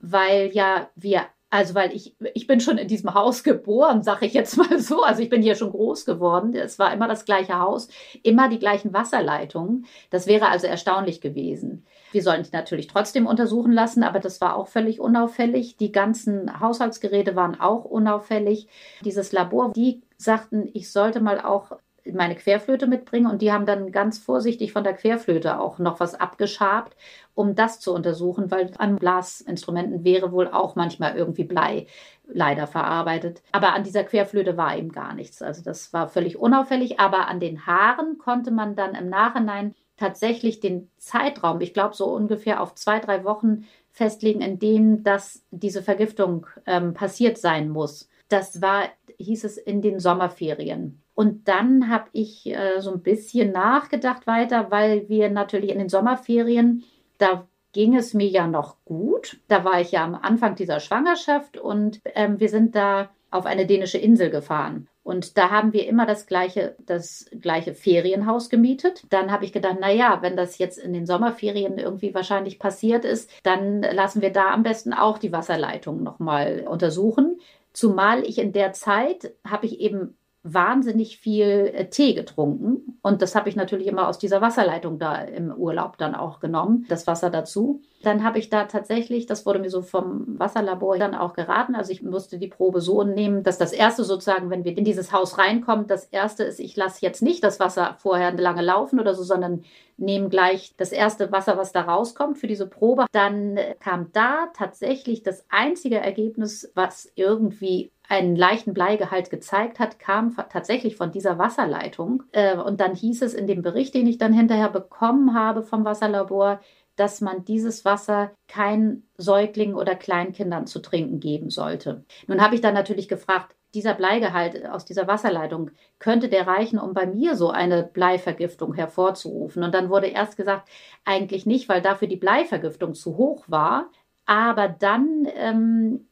weil 0.00 0.50
ja 0.52 0.88
wir 0.94 1.22
also, 1.48 1.74
weil 1.74 1.94
ich, 1.94 2.14
ich 2.34 2.46
bin 2.46 2.60
schon 2.60 2.76
in 2.76 2.88
diesem 2.88 3.14
Haus 3.14 3.44
geboren, 3.44 4.02
sage 4.02 4.26
ich 4.26 4.34
jetzt 4.34 4.56
mal 4.56 4.78
so. 4.78 5.02
Also 5.02 5.22
ich 5.22 5.30
bin 5.30 5.42
hier 5.42 5.54
schon 5.54 5.70
groß 5.70 6.04
geworden. 6.04 6.54
Es 6.54 6.78
war 6.78 6.92
immer 6.92 7.08
das 7.08 7.24
gleiche 7.24 7.58
Haus, 7.58 7.88
immer 8.22 8.48
die 8.48 8.58
gleichen 8.58 8.92
Wasserleitungen. 8.92 9.86
Das 10.10 10.26
wäre 10.26 10.48
also 10.48 10.66
erstaunlich 10.66 11.20
gewesen. 11.20 11.86
Wir 12.12 12.22
sollten 12.22 12.44
die 12.44 12.56
natürlich 12.56 12.86
trotzdem 12.86 13.26
untersuchen 13.26 13.72
lassen, 13.72 14.02
aber 14.02 14.20
das 14.20 14.40
war 14.40 14.56
auch 14.56 14.68
völlig 14.68 15.00
unauffällig. 15.00 15.76
Die 15.76 15.92
ganzen 15.92 16.60
Haushaltsgeräte 16.60 17.36
waren 17.36 17.60
auch 17.60 17.84
unauffällig. 17.84 18.68
Dieses 19.04 19.32
Labor, 19.32 19.72
die 19.72 20.02
sagten, 20.16 20.70
ich 20.72 20.90
sollte 20.90 21.20
mal 21.20 21.40
auch 21.40 21.72
meine 22.12 22.36
Querflöte 22.36 22.86
mitbringen 22.86 23.30
und 23.30 23.42
die 23.42 23.52
haben 23.52 23.66
dann 23.66 23.90
ganz 23.92 24.18
vorsichtig 24.18 24.72
von 24.72 24.84
der 24.84 24.94
Querflöte 24.94 25.58
auch 25.58 25.78
noch 25.78 26.00
was 26.00 26.14
abgeschabt, 26.14 26.96
um 27.34 27.54
das 27.54 27.80
zu 27.80 27.92
untersuchen, 27.92 28.50
weil 28.50 28.70
an 28.78 28.96
Blasinstrumenten 28.96 30.04
wäre 30.04 30.32
wohl 30.32 30.48
auch 30.48 30.76
manchmal 30.76 31.16
irgendwie 31.16 31.44
Blei 31.44 31.86
leider 32.28 32.66
verarbeitet. 32.66 33.42
Aber 33.52 33.74
an 33.74 33.84
dieser 33.84 34.04
Querflöte 34.04 34.56
war 34.56 34.76
eben 34.76 34.92
gar 34.92 35.14
nichts. 35.14 35.42
Also 35.42 35.62
das 35.62 35.92
war 35.92 36.08
völlig 36.08 36.38
unauffällig. 36.38 36.98
Aber 37.00 37.28
an 37.28 37.40
den 37.40 37.66
Haaren 37.66 38.18
konnte 38.18 38.50
man 38.50 38.74
dann 38.74 38.94
im 38.94 39.08
Nachhinein 39.08 39.74
tatsächlich 39.96 40.60
den 40.60 40.90
Zeitraum, 40.98 41.60
ich 41.60 41.72
glaube 41.74 41.94
so 41.94 42.06
ungefähr 42.06 42.60
auf 42.60 42.74
zwei, 42.74 43.00
drei 43.00 43.24
Wochen 43.24 43.66
festlegen, 43.90 44.40
in 44.40 44.58
dem 44.58 45.02
das, 45.02 45.42
diese 45.50 45.82
Vergiftung 45.82 46.46
ähm, 46.66 46.94
passiert 46.94 47.38
sein 47.38 47.68
muss. 47.70 48.08
Das 48.28 48.60
war, 48.60 48.84
hieß 49.18 49.44
es, 49.44 49.56
in 49.56 49.80
den 49.80 50.00
Sommerferien. 50.00 51.02
Und 51.14 51.48
dann 51.48 51.88
habe 51.88 52.08
ich 52.12 52.46
äh, 52.46 52.80
so 52.80 52.92
ein 52.92 53.02
bisschen 53.02 53.52
nachgedacht 53.52 54.26
weiter, 54.26 54.70
weil 54.70 55.08
wir 55.08 55.30
natürlich 55.30 55.70
in 55.70 55.78
den 55.78 55.88
Sommerferien, 55.88 56.84
da 57.16 57.46
ging 57.72 57.96
es 57.96 58.12
mir 58.12 58.28
ja 58.28 58.46
noch 58.46 58.76
gut. 58.84 59.38
Da 59.48 59.64
war 59.64 59.80
ich 59.80 59.92
ja 59.92 60.04
am 60.04 60.14
Anfang 60.14 60.56
dieser 60.56 60.80
Schwangerschaft 60.80 61.56
und 61.56 62.00
ähm, 62.14 62.38
wir 62.38 62.48
sind 62.48 62.74
da 62.74 63.10
auf 63.30 63.46
eine 63.46 63.66
dänische 63.66 63.98
Insel 63.98 64.30
gefahren. 64.30 64.88
Und 65.06 65.38
da 65.38 65.50
haben 65.50 65.72
wir 65.72 65.86
immer 65.86 66.04
das 66.04 66.26
gleiche, 66.26 66.74
das 66.84 67.30
gleiche 67.40 67.74
Ferienhaus 67.74 68.50
gemietet. 68.50 69.04
Dann 69.10 69.30
habe 69.30 69.44
ich 69.44 69.52
gedacht, 69.52 69.76
na 69.80 69.92
ja, 69.92 70.18
wenn 70.20 70.36
das 70.36 70.58
jetzt 70.58 70.78
in 70.78 70.92
den 70.92 71.06
Sommerferien 71.06 71.78
irgendwie 71.78 72.12
wahrscheinlich 72.12 72.58
passiert 72.58 73.04
ist, 73.04 73.30
dann 73.44 73.82
lassen 73.82 74.20
wir 74.20 74.32
da 74.32 74.50
am 74.50 74.64
besten 74.64 74.92
auch 74.92 75.18
die 75.18 75.30
Wasserleitung 75.30 76.02
nochmal 76.02 76.66
untersuchen. 76.68 77.38
Zumal 77.72 78.24
ich 78.24 78.38
in 78.38 78.50
der 78.52 78.72
Zeit 78.72 79.32
habe 79.46 79.66
ich 79.66 79.78
eben 79.78 80.16
wahnsinnig 80.42 81.18
viel 81.18 81.70
äh, 81.72 81.88
Tee 81.88 82.14
getrunken. 82.14 82.98
Und 83.02 83.22
das 83.22 83.36
habe 83.36 83.48
ich 83.48 83.54
natürlich 83.54 83.86
immer 83.86 84.08
aus 84.08 84.18
dieser 84.18 84.40
Wasserleitung 84.40 84.98
da 84.98 85.22
im 85.22 85.52
Urlaub 85.52 85.98
dann 85.98 86.16
auch 86.16 86.40
genommen, 86.40 86.84
das 86.88 87.06
Wasser 87.06 87.30
dazu. 87.30 87.82
Dann 88.02 88.24
habe 88.24 88.38
ich 88.38 88.50
da 88.50 88.64
tatsächlich, 88.64 89.26
das 89.26 89.46
wurde 89.46 89.58
mir 89.58 89.70
so 89.70 89.82
vom 89.82 90.38
Wasserlabor 90.38 90.98
dann 90.98 91.14
auch 91.14 91.32
geraten, 91.32 91.74
also 91.74 91.92
ich 91.92 92.02
musste 92.02 92.38
die 92.38 92.48
Probe 92.48 92.80
so 92.80 93.02
nehmen, 93.02 93.42
dass 93.42 93.58
das 93.58 93.72
erste 93.72 94.04
sozusagen, 94.04 94.50
wenn 94.50 94.64
wir 94.64 94.76
in 94.76 94.84
dieses 94.84 95.12
Haus 95.12 95.38
reinkommen, 95.38 95.86
das 95.86 96.04
erste 96.04 96.44
ist, 96.44 96.60
ich 96.60 96.76
lasse 96.76 96.98
jetzt 97.02 97.22
nicht 97.22 97.42
das 97.42 97.58
Wasser 97.58 97.96
vorher 97.98 98.32
lange 98.32 98.62
laufen 98.62 99.00
oder 99.00 99.14
so, 99.14 99.22
sondern 99.22 99.64
nehme 99.96 100.28
gleich 100.28 100.74
das 100.76 100.92
erste 100.92 101.32
Wasser, 101.32 101.56
was 101.56 101.72
da 101.72 101.82
rauskommt 101.82 102.38
für 102.38 102.46
diese 102.46 102.66
Probe. 102.66 103.06
Dann 103.12 103.58
kam 103.80 104.12
da 104.12 104.48
tatsächlich 104.54 105.22
das 105.22 105.46
einzige 105.48 105.98
Ergebnis, 105.98 106.70
was 106.74 107.10
irgendwie 107.14 107.92
einen 108.08 108.36
leichten 108.36 108.72
Bleigehalt 108.72 109.30
gezeigt 109.30 109.78
hat, 109.78 109.98
kam 109.98 110.36
tatsächlich 110.50 110.96
von 110.96 111.10
dieser 111.10 111.38
Wasserleitung. 111.38 112.22
Äh, 112.32 112.56
und 112.56 112.80
dann 112.80 112.94
hieß 112.94 113.22
es 113.22 113.34
in 113.34 113.46
dem 113.46 113.62
Bericht, 113.62 113.94
den 113.94 114.06
ich 114.06 114.18
dann 114.18 114.32
hinterher 114.32 114.70
bekommen 114.70 115.34
habe 115.34 115.62
vom 115.62 115.84
Wasserlabor, 115.84 116.60
dass 116.96 117.20
man 117.20 117.44
dieses 117.44 117.84
Wasser 117.84 118.32
kein 118.48 119.02
Säuglingen 119.16 119.76
oder 119.76 119.94
Kleinkindern 119.94 120.66
zu 120.66 120.80
trinken 120.80 121.20
geben 121.20 121.50
sollte. 121.50 122.04
Nun 122.26 122.40
habe 122.40 122.54
ich 122.54 122.60
dann 122.60 122.74
natürlich 122.74 123.08
gefragt, 123.08 123.54
dieser 123.74 123.94
Bleigehalt 123.94 124.66
aus 124.66 124.84
dieser 124.86 125.06
Wasserleitung, 125.06 125.70
könnte 125.98 126.28
der 126.28 126.46
reichen, 126.46 126.78
um 126.78 126.94
bei 126.94 127.06
mir 127.06 127.36
so 127.36 127.50
eine 127.50 127.82
Bleivergiftung 127.82 128.74
hervorzurufen? 128.74 129.62
Und 129.62 129.74
dann 129.74 129.90
wurde 129.90 130.06
erst 130.06 130.36
gesagt, 130.36 130.68
eigentlich 131.04 131.46
nicht, 131.46 131.68
weil 131.68 131.82
dafür 131.82 132.08
die 132.08 132.16
Bleivergiftung 132.16 132.94
zu 132.94 133.16
hoch 133.18 133.44
war. 133.48 133.90
Aber 134.24 134.68
dann 134.68 135.28
ähm, 135.34 136.08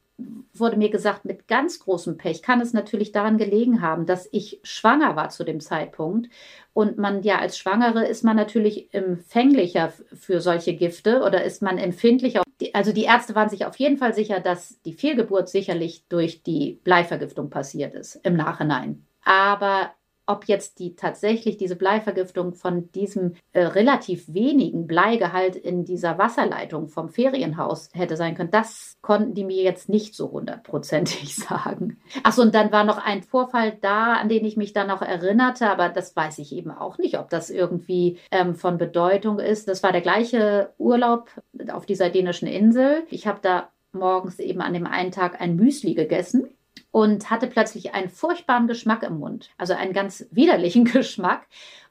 wurde 0.52 0.76
mir 0.76 0.90
gesagt, 0.90 1.24
mit 1.24 1.48
ganz 1.48 1.80
großem 1.80 2.16
Pech 2.16 2.42
kann 2.42 2.60
es 2.60 2.72
natürlich 2.72 3.10
daran 3.10 3.36
gelegen 3.36 3.82
haben, 3.82 4.06
dass 4.06 4.28
ich 4.30 4.60
schwanger 4.62 5.16
war 5.16 5.30
zu 5.30 5.44
dem 5.44 5.60
Zeitpunkt. 5.60 6.28
Und 6.72 6.98
man 6.98 7.22
ja 7.22 7.38
als 7.38 7.58
Schwangere 7.58 8.06
ist 8.06 8.22
man 8.22 8.36
natürlich 8.36 8.92
empfänglicher 8.94 9.92
für 10.12 10.40
solche 10.40 10.74
Gifte 10.74 11.22
oder 11.22 11.42
ist 11.42 11.62
man 11.62 11.78
empfindlicher. 11.78 12.42
Also 12.72 12.92
die 12.92 13.04
Ärzte 13.04 13.34
waren 13.34 13.48
sich 13.48 13.66
auf 13.66 13.76
jeden 13.76 13.96
Fall 13.96 14.14
sicher, 14.14 14.40
dass 14.40 14.80
die 14.82 14.92
Fehlgeburt 14.92 15.48
sicherlich 15.48 16.06
durch 16.08 16.42
die 16.42 16.80
Bleivergiftung 16.84 17.50
passiert 17.50 17.94
ist 17.94 18.16
im 18.22 18.36
Nachhinein. 18.36 19.06
Aber 19.24 19.92
ob 20.26 20.46
jetzt 20.46 20.78
die 20.78 20.94
tatsächlich 20.94 21.56
diese 21.56 21.76
Bleivergiftung 21.76 22.54
von 22.54 22.90
diesem 22.92 23.34
äh, 23.52 23.64
relativ 23.64 24.32
wenigen 24.32 24.86
Bleigehalt 24.86 25.56
in 25.56 25.84
dieser 25.84 26.18
Wasserleitung 26.18 26.88
vom 26.88 27.08
Ferienhaus 27.08 27.90
hätte 27.92 28.16
sein 28.16 28.34
können, 28.34 28.50
das 28.50 28.96
konnten 29.02 29.34
die 29.34 29.44
mir 29.44 29.62
jetzt 29.62 29.88
nicht 29.88 30.14
so 30.14 30.30
hundertprozentig 30.30 31.36
sagen. 31.36 31.98
Achso, 32.22 32.42
und 32.42 32.54
dann 32.54 32.72
war 32.72 32.84
noch 32.84 32.98
ein 32.98 33.22
Vorfall 33.22 33.76
da, 33.80 34.14
an 34.14 34.28
den 34.28 34.44
ich 34.44 34.56
mich 34.56 34.72
dann 34.72 34.88
noch 34.88 35.02
erinnerte, 35.02 35.68
aber 35.70 35.88
das 35.88 36.16
weiß 36.16 36.38
ich 36.38 36.52
eben 36.52 36.70
auch 36.70 36.98
nicht, 36.98 37.18
ob 37.18 37.28
das 37.30 37.50
irgendwie 37.50 38.18
ähm, 38.30 38.54
von 38.54 38.78
Bedeutung 38.78 39.38
ist. 39.38 39.68
Das 39.68 39.82
war 39.82 39.92
der 39.92 40.00
gleiche 40.00 40.72
Urlaub 40.78 41.30
auf 41.72 41.86
dieser 41.86 42.10
dänischen 42.10 42.48
Insel. 42.48 43.04
Ich 43.10 43.26
habe 43.26 43.40
da 43.42 43.68
morgens 43.92 44.38
eben 44.38 44.60
an 44.60 44.74
dem 44.74 44.86
einen 44.86 45.12
Tag 45.12 45.40
ein 45.40 45.56
Müsli 45.56 45.94
gegessen 45.94 46.48
und 46.94 47.28
hatte 47.28 47.48
plötzlich 47.48 47.92
einen 47.92 48.08
furchtbaren 48.08 48.68
Geschmack 48.68 49.02
im 49.02 49.18
Mund, 49.18 49.50
also 49.58 49.74
einen 49.74 49.92
ganz 49.92 50.26
widerlichen 50.30 50.84
Geschmack. 50.92 51.48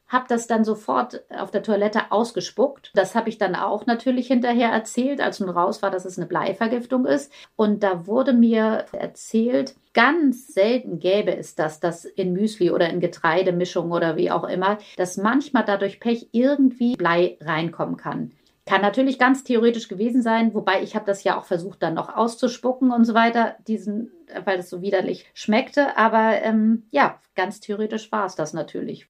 Habe 0.08 0.26
das 0.30 0.48
dann 0.48 0.64
sofort 0.64 1.24
auf 1.30 1.52
der 1.52 1.62
Toilette 1.62 2.12
ausgespuckt. 2.12 2.92
Das 2.96 3.14
habe 3.14 3.28
ich 3.28 3.38
dann 3.38 3.56
auch 3.56 3.86
natürlich 3.86 4.28
hinterher 4.28 4.70
erzählt, 4.70 5.20
als 5.20 5.42
nun 5.42 5.50
raus 5.50 5.82
war, 5.82 5.92
dass 5.92 6.06
es 6.06 6.18
eine 6.18 6.28
Bleivergiftung 6.28 7.06
ist. 7.06 7.34
Und 7.58 7.84
da 7.84 8.08
wurde 8.08 8.32
mir 8.32 8.86
erzählt, 8.94 9.76
ganz 9.94 10.48
selten 10.48 11.00
gäbe 11.00 11.36
es 11.36 11.56
das, 11.56 11.82
dass 11.82 12.06
in 12.06 12.32
Müsli 12.32 12.72
oder 12.72 12.90
in 12.90 13.02
Getreidemischung 13.02 13.92
oder 13.92 14.16
wie 14.16 14.32
auch 14.32 14.46
immer, 14.46 14.78
dass 14.96 15.18
manchmal 15.18 15.66
dadurch 15.66 16.00
Pech 16.00 16.30
irgendwie 16.32 16.96
Blei 16.96 17.38
reinkommen 17.42 17.98
kann. 17.98 18.32
Kann 18.66 18.82
natürlich 18.82 19.20
ganz 19.20 19.44
theoretisch 19.44 19.90
gewesen 19.90 20.22
sein, 20.22 20.54
wobei 20.54 20.82
ich 20.84 20.96
habe 20.96 21.06
das 21.06 21.26
ja 21.26 21.38
auch 21.38 21.44
versucht, 21.44 21.84
dann 21.84 21.96
noch 21.96 22.16
auszuspucken 22.16 22.92
und 22.92 23.04
so 23.04 23.14
weiter, 23.14 23.58
diesen, 23.68 24.10
weil 24.46 24.60
es 24.60 24.70
so 24.70 24.82
widerlich 24.82 25.26
schmeckte. 25.34 25.98
Aber 25.98 26.42
ähm, 26.42 26.84
ja, 26.92 27.20
ganz 27.36 27.60
theoretisch 27.60 28.12
war 28.12 28.26
es 28.26 28.36
das 28.36 28.54
natürlich. 28.54 29.08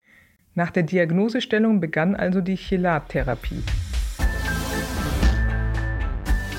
Nach 0.56 0.70
der 0.70 0.84
Diagnosestellung 0.84 1.80
begann 1.80 2.16
also 2.16 2.40
die 2.42 2.58
Chelattherapie. 2.58 3.64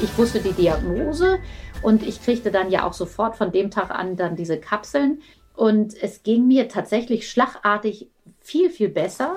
Ich 0.02 0.18
wusste 0.18 0.40
die 0.40 0.52
Diagnose 0.52 1.38
und 1.82 2.02
ich 2.06 2.22
kriegte 2.22 2.50
dann 2.50 2.70
ja 2.70 2.84
auch 2.86 2.92
sofort 2.92 3.36
von 3.36 3.52
dem 3.52 3.70
Tag 3.70 3.90
an 3.90 4.16
dann 4.16 4.36
diese 4.36 4.58
Kapseln. 4.58 5.22
Und 5.54 5.94
es 6.02 6.22
ging 6.22 6.46
mir 6.48 6.68
tatsächlich 6.68 7.30
schlagartig 7.30 8.08
viel, 8.40 8.70
viel 8.70 8.88
besser. 8.88 9.36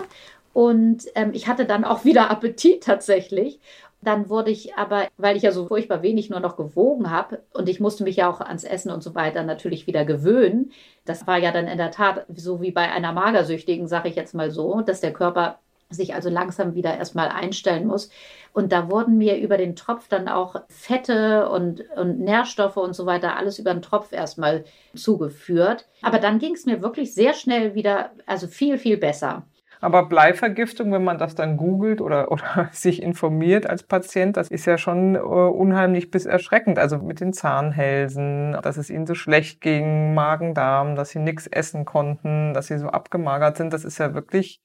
Und 0.53 1.05
ähm, 1.13 1.29
ich 1.33 1.47
hatte 1.47 1.65
dann 1.65 1.83
auch 1.83 2.03
wieder 2.03 2.31
Appetit 2.31 2.83
tatsächlich. 2.83 3.59
Dann 4.01 4.29
wurde 4.29 4.51
ich 4.51 4.75
aber, 4.75 5.07
weil 5.17 5.35
ich 5.35 5.43
ja 5.43 5.51
so 5.51 5.67
furchtbar 5.67 6.01
wenig 6.03 6.29
nur 6.29 6.39
noch 6.39 6.55
gewogen 6.55 7.09
habe 7.09 7.43
und 7.53 7.67
ich 7.67 7.79
musste 7.79 8.03
mich 8.03 8.17
ja 8.17 8.29
auch 8.29 8.41
ans 8.41 8.63
Essen 8.63 8.91
und 8.91 9.01
so 9.01 9.15
weiter 9.15 9.43
natürlich 9.43 9.87
wieder 9.87 10.05
gewöhnen. 10.05 10.71
Das 11.05 11.25
war 11.25 11.37
ja 11.37 11.51
dann 11.51 11.67
in 11.67 11.77
der 11.77 11.91
Tat 11.91 12.25
so 12.33 12.61
wie 12.61 12.71
bei 12.71 12.91
einer 12.91 13.11
Magersüchtigen, 13.11 13.87
sage 13.87 14.09
ich 14.09 14.15
jetzt 14.15 14.35
mal 14.35 14.51
so, 14.51 14.81
dass 14.81 15.01
der 15.01 15.13
Körper 15.13 15.59
sich 15.89 16.13
also 16.13 16.29
langsam 16.29 16.75
wieder 16.75 16.97
erstmal 16.97 17.29
einstellen 17.29 17.87
muss. 17.87 18.09
Und 18.53 18.71
da 18.71 18.89
wurden 18.89 19.17
mir 19.17 19.37
über 19.37 19.57
den 19.57 19.75
Tropf 19.75 20.07
dann 20.07 20.27
auch 20.27 20.55
Fette 20.67 21.49
und, 21.49 21.83
und 21.95 22.19
Nährstoffe 22.19 22.77
und 22.77 22.93
so 22.95 23.05
weiter, 23.05 23.37
alles 23.37 23.59
über 23.59 23.73
den 23.73 23.81
Tropf 23.81 24.11
erstmal 24.11 24.65
zugeführt. 24.95 25.87
Aber 26.01 26.19
dann 26.19 26.39
ging 26.39 26.53
es 26.53 26.65
mir 26.65 26.81
wirklich 26.81 27.13
sehr 27.13 27.33
schnell 27.33 27.75
wieder, 27.75 28.11
also 28.25 28.47
viel, 28.47 28.77
viel 28.77 28.97
besser. 28.97 29.45
Aber 29.79 30.07
Bleivergiftung, 30.07 30.91
wenn 30.91 31.03
man 31.03 31.17
das 31.17 31.35
dann 31.35 31.57
googelt 31.57 32.01
oder, 32.01 32.31
oder 32.31 32.69
sich 32.71 33.01
informiert 33.01 33.69
als 33.69 33.83
Patient, 33.83 34.37
das 34.37 34.49
ist 34.49 34.65
ja 34.65 34.77
schon 34.77 35.15
äh, 35.15 35.19
unheimlich 35.19 36.11
bis 36.11 36.25
erschreckend. 36.25 36.79
Also 36.79 36.97
mit 36.97 37.19
den 37.19 37.33
Zahnhälsen, 37.33 38.57
dass 38.61 38.77
es 38.77 38.89
ihnen 38.89 39.07
so 39.07 39.15
schlecht 39.15 39.61
ging, 39.61 40.13
Magen-Darm, 40.13 40.95
dass 40.95 41.09
sie 41.09 41.19
nichts 41.19 41.47
essen 41.47 41.85
konnten, 41.85 42.53
dass 42.53 42.67
sie 42.67 42.77
so 42.77 42.87
abgemagert 42.87 43.57
sind. 43.57 43.73
Das 43.73 43.85
ist 43.85 43.97
ja 43.97 44.13
wirklich, 44.13 44.61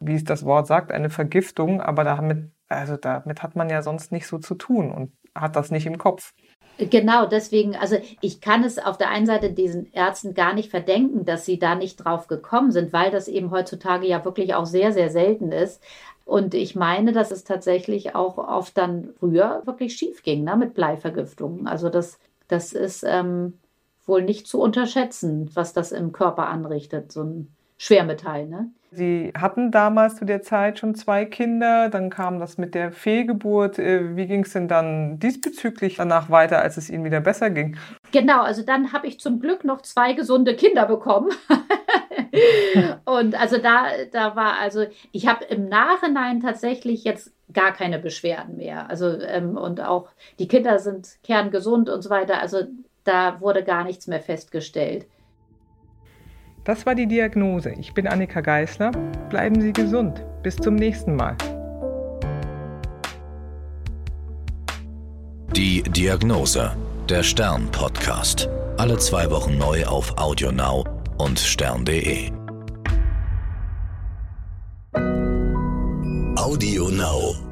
wie 0.00 0.14
es 0.14 0.24
das 0.24 0.44
Wort 0.44 0.66
sagt, 0.66 0.92
eine 0.92 1.10
Vergiftung. 1.10 1.80
Aber 1.80 2.04
damit, 2.04 2.52
also 2.68 2.96
damit 2.96 3.42
hat 3.42 3.56
man 3.56 3.70
ja 3.70 3.82
sonst 3.82 4.12
nicht 4.12 4.26
so 4.26 4.38
zu 4.38 4.54
tun 4.54 4.90
und 4.90 5.12
hat 5.34 5.56
das 5.56 5.70
nicht 5.70 5.86
im 5.86 5.98
Kopf. 5.98 6.32
Genau, 6.78 7.26
deswegen, 7.26 7.74
also 7.74 7.96
ich 8.20 8.40
kann 8.40 8.62
es 8.62 8.78
auf 8.78 8.96
der 8.96 9.10
einen 9.10 9.26
Seite 9.26 9.50
diesen 9.50 9.92
Ärzten 9.92 10.34
gar 10.34 10.54
nicht 10.54 10.70
verdenken, 10.70 11.24
dass 11.24 11.44
sie 11.44 11.58
da 11.58 11.74
nicht 11.74 11.96
drauf 11.96 12.28
gekommen 12.28 12.70
sind, 12.70 12.92
weil 12.92 13.10
das 13.10 13.26
eben 13.26 13.50
heutzutage 13.50 14.06
ja 14.06 14.24
wirklich 14.24 14.54
auch 14.54 14.64
sehr, 14.64 14.92
sehr 14.92 15.10
selten 15.10 15.50
ist. 15.50 15.82
Und 16.24 16.54
ich 16.54 16.76
meine, 16.76 17.12
dass 17.12 17.32
es 17.32 17.42
tatsächlich 17.42 18.14
auch 18.14 18.38
oft 18.38 18.78
dann 18.78 19.10
früher 19.18 19.62
wirklich 19.64 19.96
schief 19.96 20.22
ging 20.22 20.44
ne, 20.44 20.56
mit 20.56 20.74
Bleivergiftungen. 20.74 21.66
Also 21.66 21.88
das, 21.88 22.20
das 22.46 22.72
ist 22.72 23.02
ähm, 23.04 23.54
wohl 24.06 24.22
nicht 24.22 24.46
zu 24.46 24.60
unterschätzen, 24.60 25.50
was 25.54 25.72
das 25.72 25.90
im 25.90 26.12
Körper 26.12 26.46
anrichtet, 26.46 27.10
so 27.10 27.22
ein 27.24 27.56
Schwermetall. 27.78 28.46
Ne? 28.46 28.70
Sie 28.90 29.32
hatten 29.38 29.70
damals 29.70 30.16
zu 30.16 30.24
der 30.24 30.42
Zeit 30.42 30.78
schon 30.78 30.94
zwei 30.94 31.24
Kinder, 31.24 31.88
dann 31.88 32.10
kam 32.10 32.38
das 32.40 32.58
mit 32.58 32.74
der 32.74 32.90
Fehlgeburt. 32.90 33.78
Äh, 33.78 34.16
wie 34.16 34.26
ging 34.26 34.44
es 34.44 34.52
denn 34.52 34.66
dann 34.66 35.18
diesbezüglich 35.18 35.96
danach 35.96 36.30
weiter, 36.30 36.60
als 36.60 36.76
es 36.76 36.90
Ihnen 36.90 37.04
wieder 37.04 37.20
besser 37.20 37.50
ging? 37.50 37.76
Genau, 38.12 38.42
also 38.42 38.62
dann 38.62 38.92
habe 38.92 39.06
ich 39.06 39.20
zum 39.20 39.40
Glück 39.40 39.64
noch 39.64 39.82
zwei 39.82 40.14
gesunde 40.14 40.56
Kinder 40.56 40.86
bekommen. 40.86 41.30
und 43.04 43.40
also 43.40 43.58
da, 43.58 43.86
da 44.10 44.34
war 44.34 44.58
also, 44.58 44.86
ich 45.12 45.26
habe 45.26 45.44
im 45.44 45.68
Nachhinein 45.68 46.40
tatsächlich 46.40 47.04
jetzt 47.04 47.32
gar 47.52 47.72
keine 47.72 47.98
Beschwerden 47.98 48.56
mehr. 48.56 48.88
Also 48.88 49.20
ähm, 49.20 49.56
und 49.56 49.80
auch 49.80 50.08
die 50.38 50.48
Kinder 50.48 50.78
sind 50.78 51.18
kerngesund 51.22 51.88
und 51.90 52.02
so 52.02 52.10
weiter. 52.10 52.40
Also 52.40 52.62
da 53.04 53.40
wurde 53.40 53.64
gar 53.64 53.84
nichts 53.84 54.06
mehr 54.06 54.20
festgestellt. 54.20 55.06
Das 56.68 56.84
war 56.84 56.94
die 56.94 57.06
Diagnose. 57.06 57.70
Ich 57.80 57.94
bin 57.94 58.06
Annika 58.06 58.42
Geißler. 58.42 58.90
Bleiben 59.30 59.58
Sie 59.58 59.72
gesund. 59.72 60.22
Bis 60.42 60.54
zum 60.54 60.74
nächsten 60.74 61.16
Mal. 61.16 61.34
Die 65.56 65.82
Diagnose. 65.84 66.76
Der 67.08 67.22
Stern-Podcast. 67.22 68.50
Alle 68.76 68.98
zwei 68.98 69.30
Wochen 69.30 69.56
neu 69.56 69.86
auf 69.86 70.18
AudioNow 70.18 70.84
und 71.16 71.38
stern.de. 71.38 72.30
AudioNow. 76.36 77.47